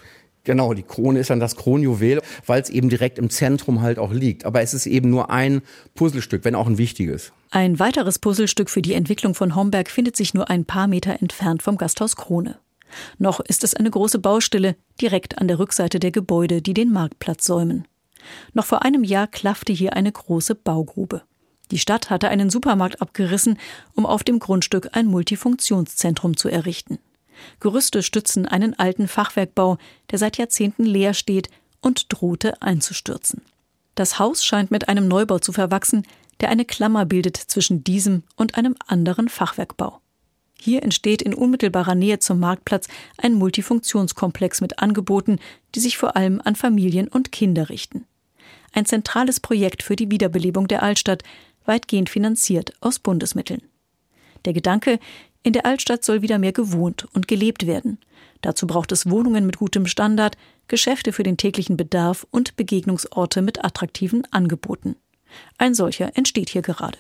Genau, 0.45 0.75
die 0.75 0.83
Krone 0.83 1.21
ist 1.21 1.31
dann 1.31 1.39
das 1.39 1.55
Kronjuwel, 1.55 2.21
weil 2.47 2.61
es 2.61 2.69
eben 2.69 2.89
direkt 2.89 3.19
im 3.19 3.31
Zentrum 3.31 3.81
halt 3.81 3.99
auch 3.99 4.13
liegt. 4.13 4.45
Aber 4.45 4.61
es 4.61 4.75
ist 4.75 4.87
eben 4.87 5.09
nur 5.09 5.31
ein 5.31 5.63
Puzzlestück, 5.95 6.45
wenn 6.45 6.57
auch 6.57 6.67
ein 6.67 6.79
wichtiges. 6.79 7.33
Ein 7.51 7.79
weiteres 7.79 8.19
Puzzlestück 8.19 8.69
für 8.69 8.83
die 8.83 8.95
Entwicklung 8.95 9.35
von 9.35 9.55
Homberg 9.55 9.89
findet 9.91 10.17
sich 10.17 10.35
nur 10.35 10.51
ein 10.51 10.65
paar 10.65 10.89
Meter 10.89 11.21
entfernt 11.21 11.63
vom 11.63 11.77
Gasthaus 11.77 12.17
Krone. 12.17 12.59
Noch 13.19 13.41
ist 13.41 13.65
es 13.65 13.75
eine 13.75 13.91
große 13.91 14.19
Baustelle 14.19 14.77
direkt 15.01 15.39
an 15.39 15.49
der 15.49 15.59
Rückseite 15.59 15.99
der 15.99 16.11
Gebäude, 16.11 16.61
die 16.61 16.75
den 16.75 16.93
Marktplatz 16.93 17.47
säumen. 17.47 17.87
Noch 18.53 18.67
vor 18.67 18.83
einem 18.83 19.05
Jahr 19.05 19.27
klaffte 19.27 19.73
hier 19.73 19.95
eine 19.95 20.13
große 20.13 20.55
Baugrube. 20.55 21.23
Die 21.71 21.79
Stadt 21.79 22.11
hatte 22.11 22.29
einen 22.29 22.51
Supermarkt 22.51 23.01
abgerissen, 23.01 23.59
um 23.95 24.05
auf 24.05 24.25
dem 24.25 24.39
Grundstück 24.39 24.91
ein 24.93 25.07
Multifunktionszentrum 25.07 26.37
zu 26.37 26.49
errichten. 26.49 26.99
Gerüste 27.61 28.03
stützen 28.03 28.47
einen 28.47 28.79
alten 28.79 29.09
Fachwerkbau, 29.09 29.79
der 30.11 30.19
seit 30.19 30.39
Jahrzehnten 30.39 30.85
leer 30.85 31.15
steht 31.15 31.49
und 31.81 32.07
drohte 32.09 32.61
einzustürzen. 32.63 33.43
Das 33.95 34.19
Haus 34.19 34.45
scheint 34.45 34.71
mit 34.71 34.89
einem 34.89 35.09
Neubau 35.09 35.39
zu 35.39 35.53
verwachsen, 35.53 36.07
der 36.41 36.49
eine 36.49 36.65
Klammer 36.65 37.05
bildet 37.05 37.37
zwischen 37.37 37.85
diesem 37.85 38.23
und 38.37 38.57
einem 38.57 38.75
anderen 38.87 39.29
Fachwerkbau. 39.29 40.01
Hier 40.59 40.83
entsteht 40.83 41.23
in 41.23 41.35
unmittelbarer 41.35 41.95
Nähe 41.97 42.21
zum 42.21 42.39
Marktplatz 42.39 42.87
ein 43.19 43.35
Multifunktionskomplex 43.35 44.61
mit 44.61 44.79
Angeboten, 44.79 45.41
die 45.75 45.81
sich 45.81 45.99
vor 45.99 46.17
allem 46.17 46.41
an 46.45 46.55
Familien 46.55 47.09
und 47.09 47.33
Kinder 47.33 47.69
richten. 47.69 48.07
Ein 48.73 48.87
zentrales 48.87 49.41
Projekt 49.41 49.83
für 49.83 49.97
die 49.97 50.11
Wiederbelebung 50.11 50.69
der 50.69 50.83
Altstadt, 50.83 51.25
weitgehend 51.65 52.11
finanziert 52.11 52.75
aus 52.81 52.99
Bundesmitteln. 52.99 53.63
Der 54.45 54.53
Gedanke, 54.53 54.99
in 55.43 55.53
der 55.53 55.67
Altstadt 55.67 56.05
soll 56.05 56.23
wieder 56.23 56.39
mehr 56.39 56.53
gewohnt 56.53 57.07
und 57.13 57.29
gelebt 57.29 57.67
werden. 57.67 57.99
Dazu 58.43 58.67
braucht 58.67 58.93
es 58.93 59.11
Wohnungen 59.11 59.47
mit 59.47 59.59
gutem 59.59 59.87
Standard, 59.87 60.37
Geschäfte 60.69 61.13
für 61.13 61.23
den 61.23 61.37
täglichen 61.37 61.77
Bedarf 61.77 62.27
und 62.31 62.57
Begegnungsorte 62.57 63.43
mit 63.43 63.65
attraktiven 63.65 64.27
Angeboten. 64.31 64.97
Ein 65.59 65.75
solcher 65.75 66.17
entsteht 66.17 66.51
hier 66.51 66.63
gerade. 66.63 66.99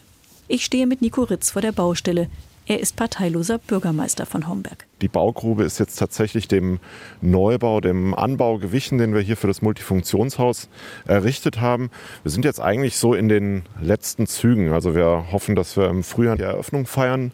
Ich 0.48 0.64
stehe 0.64 0.86
mit 0.86 1.02
Nico 1.02 1.22
Ritz 1.22 1.50
vor 1.50 1.62
der 1.62 1.72
Baustelle, 1.72 2.28
er 2.66 2.80
ist 2.80 2.96
parteiloser 2.96 3.58
Bürgermeister 3.58 4.24
von 4.24 4.48
Homberg. 4.48 4.86
Die 5.00 5.08
Baugrube 5.08 5.64
ist 5.64 5.80
jetzt 5.80 5.96
tatsächlich 5.96 6.46
dem 6.46 6.78
Neubau, 7.20 7.80
dem 7.80 8.14
Anbau 8.14 8.58
gewichen, 8.58 8.98
den 8.98 9.14
wir 9.14 9.20
hier 9.20 9.36
für 9.36 9.48
das 9.48 9.62
Multifunktionshaus 9.62 10.68
errichtet 11.04 11.60
haben. 11.60 11.90
Wir 12.22 12.30
sind 12.30 12.44
jetzt 12.44 12.60
eigentlich 12.60 12.96
so 12.96 13.14
in 13.14 13.28
den 13.28 13.64
letzten 13.80 14.28
Zügen. 14.28 14.72
Also 14.72 14.94
wir 14.94 15.26
hoffen, 15.32 15.56
dass 15.56 15.76
wir 15.76 15.88
im 15.88 16.04
Frühjahr 16.04 16.36
die 16.36 16.44
Eröffnung 16.44 16.86
feiern 16.86 17.32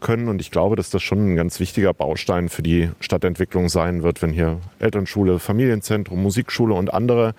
können. 0.00 0.28
Und 0.28 0.40
ich 0.40 0.52
glaube, 0.52 0.76
dass 0.76 0.90
das 0.90 1.02
schon 1.02 1.32
ein 1.32 1.36
ganz 1.36 1.58
wichtiger 1.58 1.92
Baustein 1.92 2.48
für 2.48 2.62
die 2.62 2.90
Stadtentwicklung 3.00 3.68
sein 3.68 4.04
wird, 4.04 4.22
wenn 4.22 4.32
hier 4.32 4.60
Elternschule, 4.78 5.40
Familienzentrum, 5.40 6.22
Musikschule 6.22 6.74
und 6.74 6.94
andere 6.94 7.34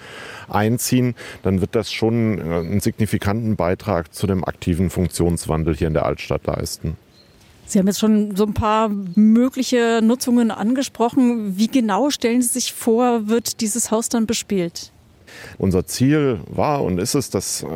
einziehen. 0.50 1.16
Dann 1.44 1.62
wird 1.62 1.76
das 1.76 1.90
schon 1.90 2.38
äh, 2.38 2.42
einen 2.42 2.82
signifikanten 2.82 3.56
Beitrag 3.56 4.14
zu 4.14 4.28
dem 4.28 4.44
aktiven 4.44 4.90
Funktionswandel 4.90 5.76
hier 5.76 5.88
in 5.88 5.94
der 5.94 6.06
Altstadt 6.06 6.46
leisten. 6.46 6.98
Sie 7.70 7.78
haben 7.78 7.86
jetzt 7.86 8.00
schon 8.00 8.36
so 8.36 8.46
ein 8.46 8.56
paar 8.56 8.90
mögliche 8.90 10.02
Nutzungen 10.02 10.50
angesprochen. 10.50 11.56
Wie 11.56 11.68
genau 11.68 12.10
stellen 12.10 12.42
Sie 12.42 12.48
sich 12.48 12.74
vor, 12.74 13.28
wird 13.28 13.62
dieses 13.62 13.92
Haus 13.92 14.10
dann 14.10 14.26
bespielt? 14.26 14.92
Unser 15.60 15.86
Ziel 15.86 16.40
war 16.48 16.84
und 16.84 16.98
ist 16.98 17.14
es, 17.14 17.30
dass 17.30 17.62
äh, 17.62 17.68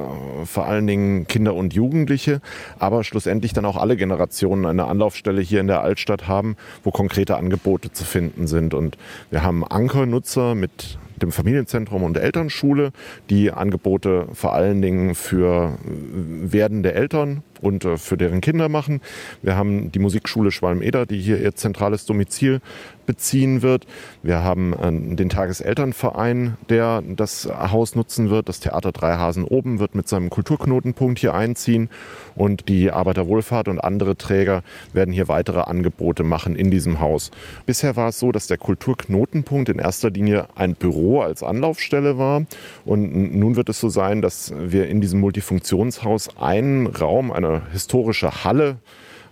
vor 0.45 0.65
allen 0.65 0.87
Dingen 0.87 1.27
Kinder 1.27 1.53
und 1.53 1.75
Jugendliche, 1.75 2.41
aber 2.79 3.03
schlussendlich 3.03 3.53
dann 3.53 3.65
auch 3.65 3.77
alle 3.77 3.95
Generationen 3.95 4.65
eine 4.65 4.85
Anlaufstelle 4.85 5.41
hier 5.41 5.59
in 5.59 5.67
der 5.67 5.81
Altstadt 5.81 6.27
haben, 6.27 6.55
wo 6.83 6.89
konkrete 6.89 7.37
Angebote 7.37 7.93
zu 7.93 8.03
finden 8.03 8.47
sind. 8.47 8.73
Und 8.73 8.97
wir 9.29 9.43
haben 9.43 9.63
Ankernutzer 9.63 10.55
mit 10.55 10.97
dem 11.21 11.31
Familienzentrum 11.31 12.01
und 12.01 12.15
der 12.15 12.23
Elternschule, 12.23 12.91
die 13.29 13.51
Angebote 13.51 14.27
vor 14.33 14.53
allen 14.53 14.81
Dingen 14.81 15.13
für 15.13 15.77
werdende 15.83 16.95
Eltern 16.95 17.43
und 17.63 17.85
äh, 17.85 17.97
für 17.97 18.17
deren 18.17 18.41
Kinder 18.41 18.69
machen. 18.69 19.01
Wir 19.41 19.55
haben 19.55 19.91
die 19.91 19.99
Musikschule 19.99 20.51
Schwalm-Eder, 20.51 21.05
die 21.05 21.19
hier 21.19 21.39
ihr 21.39 21.55
zentrales 21.55 22.05
Domizil 22.05 22.61
beziehen 23.05 23.61
wird. 23.61 23.85
Wir 24.21 24.43
haben 24.43 24.73
äh, 24.73 25.15
den 25.15 25.29
Tageselternverein, 25.29 26.57
der 26.69 27.01
das 27.01 27.47
Haus 27.47 27.95
nutzen 27.95 28.29
wird. 28.29 28.49
Das 28.49 28.59
Theater 28.59 28.91
Dreihasen 28.91 29.43
oben 29.43 29.79
wird 29.79 29.95
mit 29.95 30.07
seinem 30.07 30.29
Kulturknotenpunkt 30.29 31.19
hier 31.19 31.33
einziehen 31.33 31.89
und 32.35 32.67
die 32.67 32.91
Arbeiterwohlfahrt 32.91 33.67
und 33.67 33.79
andere 33.79 34.17
Träger 34.17 34.63
werden 34.91 35.13
hier 35.13 35.27
weitere 35.27 35.61
Angebote 35.61 36.23
machen 36.23 36.55
in 36.55 36.71
diesem 36.71 36.99
Haus. 36.99 37.31
Bisher 37.65 37.95
war 37.95 38.09
es 38.09 38.19
so, 38.19 38.31
dass 38.31 38.47
der 38.47 38.57
Kulturknotenpunkt 38.57 39.69
in 39.69 39.79
erster 39.79 40.09
Linie 40.09 40.47
ein 40.55 40.75
Büro 40.75 41.21
als 41.21 41.43
Anlaufstelle 41.43 42.17
war 42.17 42.45
und 42.85 43.35
nun 43.35 43.55
wird 43.55 43.69
es 43.69 43.79
so 43.79 43.89
sein, 43.89 44.21
dass 44.21 44.53
wir 44.57 44.87
in 44.87 45.01
diesem 45.01 45.19
Multifunktionshaus 45.19 46.37
einen 46.37 46.87
Raum, 46.87 47.31
eine 47.31 47.52
historische 47.71 48.43
Halle 48.43 48.77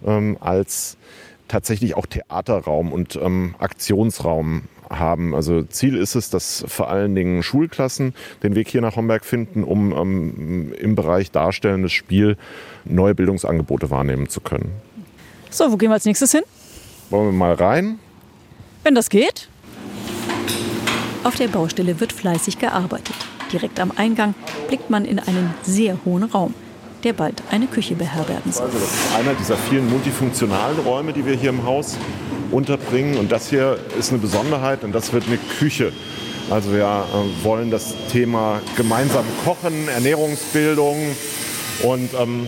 ähm, 0.05 0.37
als 0.39 0.97
tatsächlich 1.47 1.95
auch 1.95 2.05
Theaterraum 2.05 2.93
und 2.93 3.17
ähm, 3.21 3.55
Aktionsraum 3.59 4.63
haben. 4.89 5.35
Also 5.35 5.63
Ziel 5.63 5.95
ist 5.95 6.15
es, 6.15 6.29
dass 6.29 6.63
vor 6.67 6.89
allen 6.89 7.15
Dingen 7.15 7.43
Schulklassen 7.43 8.13
den 8.43 8.55
Weg 8.55 8.69
hier 8.69 8.81
nach 8.81 8.95
Homberg 8.95 9.25
finden, 9.25 9.63
um 9.63 9.91
ähm, 9.91 10.73
im 10.73 10.95
Bereich 10.95 11.31
darstellendes 11.31 11.91
Spiel 11.91 12.37
neue 12.85 13.15
Bildungsangebote 13.15 13.89
wahrnehmen 13.89 14.29
zu 14.29 14.41
können. 14.41 14.71
So, 15.49 15.71
wo 15.71 15.77
gehen 15.77 15.89
wir 15.89 15.95
als 15.95 16.05
nächstes 16.05 16.31
hin? 16.31 16.43
Wollen 17.09 17.27
wir 17.27 17.33
mal 17.33 17.53
rein? 17.53 17.99
Wenn 18.83 18.95
das 18.95 19.09
geht. 19.09 19.49
Auf 21.23 21.35
der 21.35 21.49
Baustelle 21.49 21.99
wird 21.99 22.13
fleißig 22.13 22.57
gearbeitet. 22.57 23.15
Direkt 23.51 23.79
am 23.79 23.91
Eingang 23.95 24.33
blickt 24.67 24.89
man 24.89 25.05
in 25.05 25.19
einen 25.19 25.53
sehr 25.63 25.97
hohen 26.05 26.23
Raum 26.23 26.53
der 27.03 27.13
bald 27.13 27.41
eine 27.51 27.67
Küche 27.67 27.95
beherbergen 27.95 28.51
soll. 28.51 28.69
Das 28.71 28.81
ist 28.81 29.15
einer 29.15 29.33
dieser 29.33 29.57
vielen 29.57 29.89
multifunktionalen 29.89 30.79
Räume, 30.79 31.13
die 31.13 31.25
wir 31.25 31.35
hier 31.35 31.49
im 31.49 31.65
Haus 31.65 31.97
unterbringen. 32.51 33.17
Und 33.17 33.31
das 33.31 33.49
hier 33.49 33.79
ist 33.97 34.11
eine 34.11 34.19
Besonderheit 34.19 34.83
und 34.83 34.93
das 34.93 35.13
wird 35.13 35.25
eine 35.27 35.37
Küche. 35.59 35.91
Also 36.49 36.73
wir 36.73 36.83
äh, 36.83 37.43
wollen 37.43 37.71
das 37.71 37.93
Thema 38.11 38.61
gemeinsam 38.75 39.25
kochen, 39.45 39.87
Ernährungsbildung 39.87 41.15
und 41.83 42.09
ähm, 42.19 42.47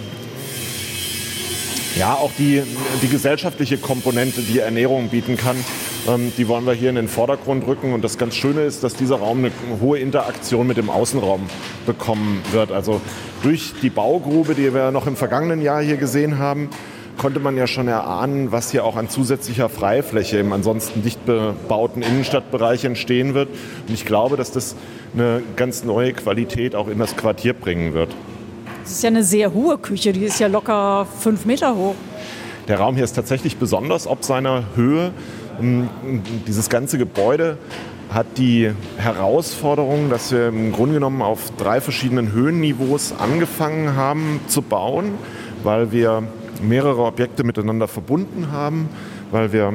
ja, 1.97 2.15
auch 2.15 2.31
die, 2.37 2.63
die 3.01 3.07
gesellschaftliche 3.07 3.77
Komponente, 3.77 4.41
die 4.41 4.59
Ernährung 4.59 5.09
bieten 5.09 5.37
kann, 5.37 5.55
die 6.37 6.47
wollen 6.47 6.65
wir 6.65 6.73
hier 6.73 6.89
in 6.89 6.95
den 6.95 7.07
Vordergrund 7.07 7.65
rücken. 7.65 7.93
Und 7.93 8.03
das 8.03 8.17
ganz 8.17 8.35
Schöne 8.35 8.61
ist, 8.61 8.83
dass 8.83 8.95
dieser 8.95 9.17
Raum 9.17 9.39
eine 9.39 9.51
hohe 9.81 9.99
Interaktion 9.99 10.67
mit 10.67 10.77
dem 10.77 10.89
Außenraum 10.89 11.47
bekommen 11.85 12.41
wird. 12.51 12.71
Also 12.71 13.01
durch 13.41 13.73
die 13.81 13.89
Baugrube, 13.89 14.53
die 14.53 14.73
wir 14.73 14.91
noch 14.91 15.07
im 15.07 15.15
vergangenen 15.15 15.61
Jahr 15.61 15.81
hier 15.81 15.97
gesehen 15.97 16.39
haben, 16.39 16.69
konnte 17.17 17.39
man 17.39 17.55
ja 17.57 17.67
schon 17.67 17.87
erahnen, 17.87 18.51
was 18.51 18.71
hier 18.71 18.83
auch 18.85 18.95
an 18.95 19.09
zusätzlicher 19.09 19.69
Freifläche 19.69 20.39
im 20.39 20.51
ansonsten 20.51 21.03
dicht 21.03 21.25
bebauten 21.25 22.01
Innenstadtbereich 22.01 22.85
entstehen 22.85 23.33
wird. 23.33 23.49
Und 23.87 23.93
ich 23.93 24.05
glaube, 24.05 24.35
dass 24.35 24.51
das 24.51 24.75
eine 25.13 25.41
ganz 25.55 25.83
neue 25.83 26.13
Qualität 26.13 26.75
auch 26.75 26.87
in 26.87 26.99
das 26.99 27.15
Quartier 27.15 27.53
bringen 27.53 27.93
wird. 27.93 28.09
Das 28.83 28.91
ist 28.91 29.03
ja 29.03 29.09
eine 29.09 29.23
sehr 29.23 29.53
hohe 29.53 29.77
Küche, 29.77 30.11
die 30.11 30.25
ist 30.25 30.39
ja 30.39 30.47
locker 30.47 31.07
fünf 31.19 31.45
Meter 31.45 31.75
hoch. 31.75 31.95
Der 32.67 32.79
Raum 32.79 32.95
hier 32.95 33.03
ist 33.03 33.13
tatsächlich 33.13 33.57
besonders 33.57 34.07
ob 34.07 34.23
seiner 34.23 34.63
Höhe. 34.75 35.11
Ähm, 35.63 35.89
dieses 36.45 36.69
ganze 36.69 36.97
Gebäude 36.97 37.57
hat 38.13 38.37
die 38.37 38.71
Herausforderung, 38.97 40.09
dass 40.09 40.31
wir 40.31 40.49
im 40.49 40.71
Grunde 40.71 40.95
genommen 40.95 41.21
auf 41.21 41.51
drei 41.57 41.81
verschiedenen 41.81 42.31
Höhenniveaus 42.31 43.13
angefangen 43.17 43.95
haben 43.95 44.41
zu 44.47 44.61
bauen, 44.61 45.13
weil 45.63 45.91
wir 45.91 46.23
mehrere 46.61 47.03
Objekte 47.03 47.43
miteinander 47.43 47.87
verbunden 47.87 48.49
haben, 48.51 48.89
weil 49.31 49.51
wir 49.51 49.73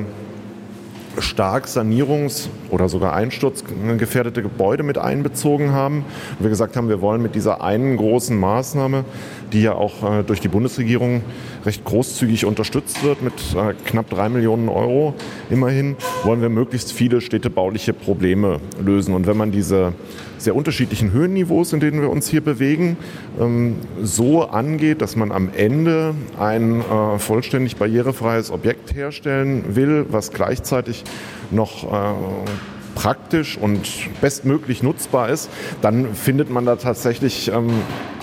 stark 1.19 1.67
sanierungs- 1.67 2.49
oder 2.71 2.89
sogar 2.89 3.15
einsturzgefährdete 3.15 4.43
Gebäude 4.43 4.85
mit 4.85 4.99
einbezogen 4.99 5.73
haben. 5.73 6.05
Und 6.39 6.45
wir 6.45 6.51
gesagt 6.51 6.77
haben, 6.77 6.89
wir 6.89 7.01
wollen 7.01 7.23
mit 7.23 7.35
dieser 7.35 7.63
einen 7.63 7.97
großen 7.97 8.39
Maßnahme, 8.39 9.05
die 9.53 9.63
ja 9.63 9.75
auch 9.75 10.21
äh, 10.21 10.23
durch 10.23 10.41
die 10.41 10.49
Bundesregierung 10.49 11.23
recht 11.65 11.85
großzügig 11.85 12.45
unterstützt 12.45 13.03
wird 13.03 13.23
mit 13.23 13.35
äh, 13.55 13.75
knapp 13.85 14.11
drei 14.11 14.29
Millionen 14.29 14.69
Euro 14.69 15.15
immerhin, 15.51 15.97
wollen 16.25 16.41
wir 16.41 16.49
möglichst 16.49 16.93
viele 16.93 17.21
städtebauliche 17.21 17.93
Probleme 17.93 18.61
lösen. 18.85 19.15
Und 19.15 19.27
wenn 19.27 19.37
man 19.37 19.51
diese 19.51 19.93
sehr 20.39 20.55
unterschiedlichen 20.55 21.13
Höhenniveaus, 21.13 21.73
in 21.73 21.81
denen 21.81 22.01
wir 22.01 22.11
uns 22.11 22.29
hier 22.29 22.41
bewegen, 22.41 22.97
ähm, 23.41 23.77
so 24.03 24.45
angeht, 24.45 25.03
dass 25.03 25.17
man 25.17 25.33
am 25.33 25.51
Ende 25.57 26.15
ein 26.39 26.81
äh, 26.81 27.19
vollständig 27.19 27.77
barrierefreies 27.77 28.51
Objekt 28.51 28.95
herstellen 28.95 29.65
will, 29.75 30.07
was 30.11 30.33
gleichzeitig 30.33 31.05
noch 31.51 31.89
praktisch 32.95 33.57
und 33.57 33.89
bestmöglich 34.21 34.83
nutzbar 34.83 35.29
ist, 35.29 35.49
dann 35.81 36.15
findet 36.15 36.51
man 36.51 36.67
da 36.67 36.77
tatsächlich 36.77 37.51
ähm, 37.53 37.71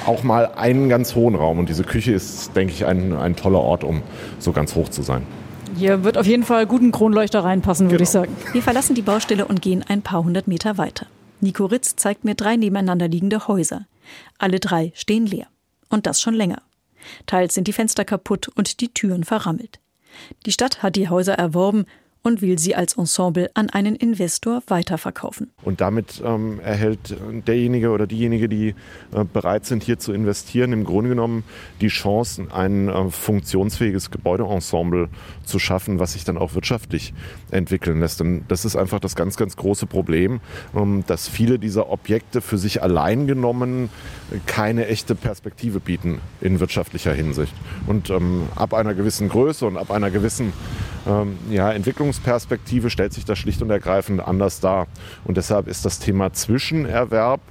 auch 0.06 0.24
mal 0.24 0.54
einen 0.56 0.90
ganz 0.90 1.16
hohen 1.16 1.36
Raum. 1.36 1.60
Und 1.60 1.70
diese 1.70 1.84
Küche 1.84 2.14
ist, 2.14 2.56
denke 2.56 2.74
ich, 2.74 2.86
ein, 2.86 3.14
ein 3.14 3.36
toller 3.36 3.60
Ort, 3.60 3.84
um 3.84 4.02
so 4.40 4.52
ganz 4.52 4.76
hoch 4.76 4.90
zu 4.90 5.02
sein. 5.02 5.24
Hier 5.78 6.04
wird 6.04 6.18
auf 6.18 6.26
jeden 6.26 6.44
Fall 6.44 6.66
guten 6.68 6.92
Kronleuchter 6.92 7.44
reinpassen, 7.44 7.88
würde 7.88 7.98
genau. 7.98 8.04
ich 8.04 8.10
sagen. 8.10 8.36
Wir 8.54 8.62
verlassen 8.62 8.96
die 8.96 9.02
Baustelle 9.02 9.46
und 9.46 9.62
gehen 9.62 9.84
ein 9.88 10.02
paar 10.02 10.24
hundert 10.24 10.48
Meter 10.48 10.78
weiter. 10.78 11.08
Nico 11.42 11.66
Ritz 11.66 11.96
zeigt 11.96 12.24
mir 12.24 12.36
drei 12.36 12.56
nebeneinander 12.56 13.08
liegende 13.08 13.48
Häuser. 13.48 13.86
Alle 14.38 14.60
drei 14.60 14.94
stehen 14.96 15.26
leer. 15.26 15.48
Und 15.90 16.06
das 16.06 16.22
schon 16.22 16.34
länger. 16.34 16.62
Teils 17.26 17.54
sind 17.54 17.68
die 17.68 17.74
Fenster 17.74 18.06
kaputt 18.06 18.50
und 18.56 18.80
die 18.82 18.94
Türen 18.94 19.24
verrammelt. 19.24 19.80
Die 20.46 20.52
Stadt 20.52 20.82
hat 20.82 20.96
die 20.96 21.10
Häuser 21.10 21.34
erworben 21.34 21.86
und 22.26 22.42
will 22.42 22.58
sie 22.58 22.76
als 22.76 22.98
Ensemble 22.98 23.52
an 23.54 23.70
einen 23.70 23.96
Investor 23.96 24.64
weiterverkaufen. 24.66 25.52
Und 25.64 25.80
damit 25.80 26.24
ähm, 26.26 26.60
erhält 26.60 27.16
derjenige 27.46 27.92
oder 27.92 28.08
diejenige, 28.08 28.50
die 28.50 28.70
äh, 29.14 29.24
bereit 29.32 29.68
sind, 29.68 29.84
hier 29.84 30.00
zu 30.00 30.12
investieren, 30.12 30.74
im 30.74 30.86
Grunde 30.86 31.10
genommen 31.10 31.44
die 31.82 31.88
Chance, 31.90 32.48
ein 32.52 32.90
äh, 32.90 33.10
funktionsfähiges 33.12 34.10
Gebäudeensemble 34.10 35.10
zu 35.44 35.60
schaffen, 35.60 36.00
was 36.00 36.14
sich 36.14 36.24
dann 36.24 36.40
auch 36.40 36.56
wirtschaftlich 36.56 37.14
entwickeln 37.52 38.00
lässt. 38.00 38.22
Und 38.22 38.46
das 38.48 38.66
ist 38.66 38.76
einfach 38.76 39.00
das 39.00 39.16
ganz, 39.16 39.38
ganz 39.38 39.56
große 39.56 39.86
Problem, 39.86 40.40
ähm, 40.76 41.04
dass 41.06 41.28
viele 41.28 41.60
dieser 41.60 41.92
Objekte 41.92 42.42
für 42.42 42.58
sich 42.58 42.82
allein 42.82 43.28
genommen 43.28 43.90
keine 44.48 44.88
echte 44.88 45.14
Perspektive 45.14 45.80
bieten 45.80 46.22
in 46.42 46.60
wirtschaftlicher 46.60 47.14
Hinsicht. 47.14 47.54
Und 47.86 48.10
ähm, 48.10 48.48
ab 48.56 48.74
einer 48.74 48.96
gewissen 48.96 49.30
Größe 49.30 49.68
und 49.68 49.78
ab 49.78 49.92
einer 49.92 50.10
gewissen 50.10 50.54
ähm, 51.08 51.38
ja, 51.50 51.72
Entwicklungsperspektive 51.72 52.90
stellt 52.90 53.14
sich 53.14 53.26
das 53.26 53.38
schlicht 53.38 53.62
und 53.62 53.70
ergreifend 53.70 54.26
anders 54.26 54.60
dar. 54.60 54.88
Und 55.24 55.38
deshalb 55.38 55.68
ist 55.68 55.86
das 55.86 56.00
Thema 56.00 56.34
Zwischenerwerb 56.34 57.42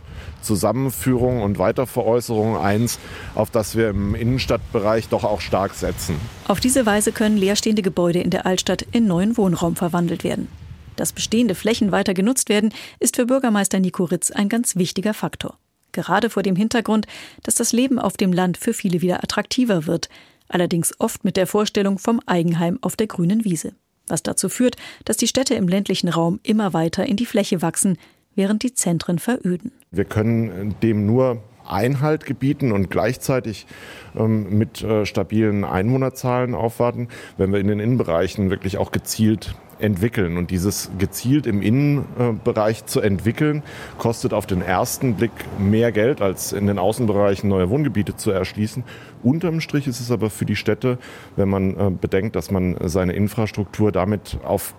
Zusammenführung 0.42 1.42
und 1.42 1.58
Weiterveräußerung 1.58 2.56
eins, 2.56 2.98
auf 3.34 3.50
das 3.50 3.76
wir 3.76 3.90
im 3.90 4.14
Innenstadtbereich 4.14 5.08
doch 5.08 5.24
auch 5.24 5.40
stark 5.40 5.74
setzen. 5.74 6.16
Auf 6.46 6.60
diese 6.60 6.86
Weise 6.86 7.12
können 7.12 7.36
leerstehende 7.36 7.82
Gebäude 7.82 8.20
in 8.20 8.30
der 8.30 8.46
Altstadt 8.46 8.82
in 8.92 9.06
neuen 9.06 9.36
Wohnraum 9.36 9.76
verwandelt 9.76 10.24
werden. 10.24 10.48
Dass 10.96 11.12
bestehende 11.12 11.54
Flächen 11.54 11.90
weiter 11.90 12.14
genutzt 12.14 12.48
werden, 12.48 12.72
ist 13.00 13.16
für 13.16 13.26
Bürgermeister 13.26 13.80
Nico 13.80 14.04
Ritz 14.04 14.30
ein 14.30 14.48
ganz 14.48 14.76
wichtiger 14.76 15.14
Faktor. 15.14 15.58
Gerade 15.92 16.28
vor 16.28 16.42
dem 16.42 16.56
Hintergrund, 16.56 17.06
dass 17.42 17.54
das 17.54 17.72
Leben 17.72 17.98
auf 17.98 18.16
dem 18.16 18.32
Land 18.32 18.58
für 18.58 18.74
viele 18.74 19.00
wieder 19.00 19.22
attraktiver 19.22 19.86
wird, 19.86 20.08
allerdings 20.54 20.94
oft 20.98 21.24
mit 21.24 21.36
der 21.36 21.46
Vorstellung 21.46 21.98
vom 21.98 22.20
Eigenheim 22.26 22.78
auf 22.80 22.96
der 22.96 23.08
grünen 23.08 23.44
Wiese. 23.44 23.72
Was 24.08 24.22
dazu 24.22 24.48
führt, 24.48 24.76
dass 25.04 25.16
die 25.16 25.26
Städte 25.26 25.54
im 25.54 25.66
ländlichen 25.66 26.08
Raum 26.08 26.38
immer 26.42 26.72
weiter 26.72 27.06
in 27.06 27.16
die 27.16 27.26
Fläche 27.26 27.62
wachsen, 27.62 27.98
während 28.34 28.62
die 28.62 28.74
Zentren 28.74 29.18
veröden. 29.18 29.72
Wir 29.90 30.04
können 30.04 30.74
dem 30.82 31.06
nur 31.06 31.42
Einhalt 31.66 32.26
gebieten 32.26 32.72
und 32.72 32.90
gleichzeitig 32.90 33.66
ähm, 34.14 34.58
mit 34.58 34.82
äh, 34.82 35.06
stabilen 35.06 35.64
Einwohnerzahlen 35.64 36.54
aufwarten, 36.54 37.08
wenn 37.38 37.52
wir 37.52 37.60
in 37.60 37.68
den 37.68 37.80
Innenbereichen 37.80 38.50
wirklich 38.50 38.76
auch 38.76 38.92
gezielt 38.92 39.54
entwickeln. 39.78 40.36
Und 40.36 40.50
dieses 40.50 40.90
gezielt 40.98 41.46
im 41.46 41.62
Innenbereich 41.62 42.86
zu 42.86 43.00
entwickeln, 43.00 43.62
kostet 43.98 44.32
auf 44.32 44.46
den 44.46 44.62
ersten 44.62 45.14
Blick 45.14 45.32
mehr 45.58 45.92
Geld, 45.92 46.20
als 46.20 46.52
in 46.52 46.66
den 46.66 46.78
Außenbereichen 46.78 47.48
neue 47.48 47.70
Wohngebiete 47.70 48.16
zu 48.16 48.30
erschließen. 48.30 48.84
Unterm 49.22 49.60
Strich 49.60 49.86
ist 49.86 50.00
es 50.00 50.10
aber 50.10 50.30
für 50.30 50.44
die 50.44 50.56
Städte, 50.56 50.98
wenn 51.36 51.48
man 51.48 51.76
äh, 51.78 51.90
bedenkt, 51.90 52.36
dass 52.36 52.50
man 52.50 52.76
seine 52.82 53.14
Infrastruktur 53.14 53.90
damit 53.90 54.38
auf 54.44 54.74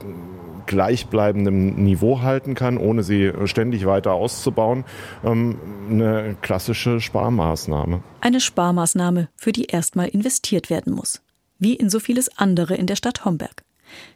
gleichbleibendem 0.65 1.75
Niveau 1.75 2.21
halten 2.21 2.55
kann, 2.55 2.77
ohne 2.77 3.03
sie 3.03 3.31
ständig 3.45 3.85
weiter 3.85 4.13
auszubauen, 4.13 4.85
ähm, 5.23 5.57
eine 5.89 6.35
klassische 6.41 6.99
Sparmaßnahme. 6.99 8.01
Eine 8.21 8.39
Sparmaßnahme, 8.39 9.29
für 9.35 9.51
die 9.51 9.65
erstmal 9.65 10.07
investiert 10.07 10.69
werden 10.69 10.93
muss. 10.93 11.21
Wie 11.57 11.75
in 11.75 11.89
so 11.89 11.99
vieles 11.99 12.37
andere 12.37 12.75
in 12.75 12.85
der 12.85 12.95
Stadt 12.95 13.25
Homberg. 13.25 13.64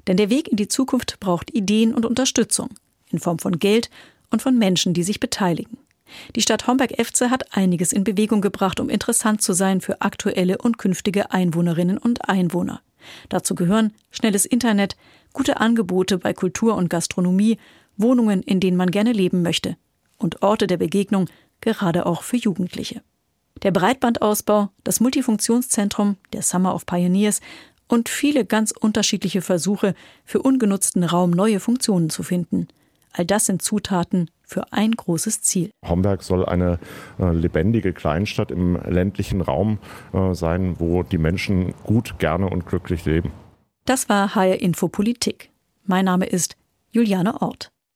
Denn 0.08 0.17
der 0.17 0.29
Weg 0.29 0.47
in 0.47 0.58
die 0.58 0.67
Zukunft 0.67 1.19
braucht 1.19 1.53
Ideen 1.53 1.93
und 1.93 2.05
Unterstützung 2.05 2.69
in 3.12 3.19
Form 3.19 3.39
von 3.39 3.60
Geld 3.60 3.89
und 4.29 4.41
von 4.41 4.58
Menschen, 4.58 4.93
die 4.93 5.03
sich 5.03 5.19
beteiligen. 5.19 5.77
Die 6.36 6.41
Stadt 6.41 6.67
Homberg-Efze 6.67 7.29
hat 7.29 7.55
einiges 7.55 7.91
in 7.91 8.03
Bewegung 8.03 8.41
gebracht, 8.41 8.79
um 8.79 8.89
interessant 8.89 9.41
zu 9.41 9.53
sein 9.53 9.82
für 9.82 10.01
aktuelle 10.01 10.58
und 10.58 10.77
künftige 10.77 11.32
Einwohnerinnen 11.32 11.97
und 11.97 12.27
Einwohner. 12.27 12.82
Dazu 13.29 13.55
gehören 13.55 13.93
schnelles 14.12 14.45
Internet, 14.45 14.97
gute 15.34 15.58
Angebote 15.58 16.17
bei 16.17 16.34
Kultur 16.34 16.75
und 16.75 16.89
Gastronomie, 16.89 17.58
Wohnungen, 17.97 18.41
in 18.43 18.60
denen 18.60 18.77
man 18.77 18.91
gerne 18.91 19.12
leben 19.12 19.41
möchte 19.41 19.77
und 20.17 20.41
Orte 20.41 20.67
der 20.67 20.77
Begegnung, 20.77 21.29
gerade 21.62 22.05
auch 22.05 22.23
für 22.23 22.38
Jugendliche. 22.38 23.01
Der 23.63 23.71
Breitbandausbau, 23.71 24.69
das 24.84 24.99
Multifunktionszentrum, 25.01 26.15
der 26.32 26.41
Summer 26.41 26.73
of 26.73 26.86
Pioneers 26.86 27.41
und 27.89 28.08
viele 28.08 28.45
ganz 28.45 28.71
unterschiedliche 28.71 29.41
Versuche, 29.41 29.93
für 30.23 30.41
ungenutzten 30.41 31.04
Raum 31.04 31.32
neue 31.32 31.60
Funktionen 31.60 32.10
zu 32.10 32.23
finden. 32.23 32.69
All 33.12 33.25
das 33.25 33.47
sind 33.47 33.62
Zutaten 33.62 34.30
für 34.43 34.71
ein 34.71 34.91
großes 34.91 35.41
Ziel. 35.41 35.71
Homberg 35.86 36.23
soll 36.23 36.45
eine 36.45 36.80
äh, 37.19 37.34
lebendige 37.34 37.91
Kleinstadt 37.91 38.52
im 38.52 38.80
ländlichen 38.88 39.41
Raum 39.41 39.80
äh, 40.13 40.34
sein, 40.34 40.80
wo 40.80 41.04
die 41.04 41.17
Menschen 41.17 41.73
gut, 41.84 42.19
gerne 42.19 42.49
und 42.49 42.65
glücklich 42.65 43.06
leben. 43.06 43.32
Das 43.86 44.08
war 44.08 44.36
HR 44.36 44.62
Info 44.62 44.88
Politik. 44.88 45.49
Mein 45.86 46.06
Name 46.06 46.28
ist 46.28 46.56
Juliane 46.91 47.41
Ort. 47.41 47.71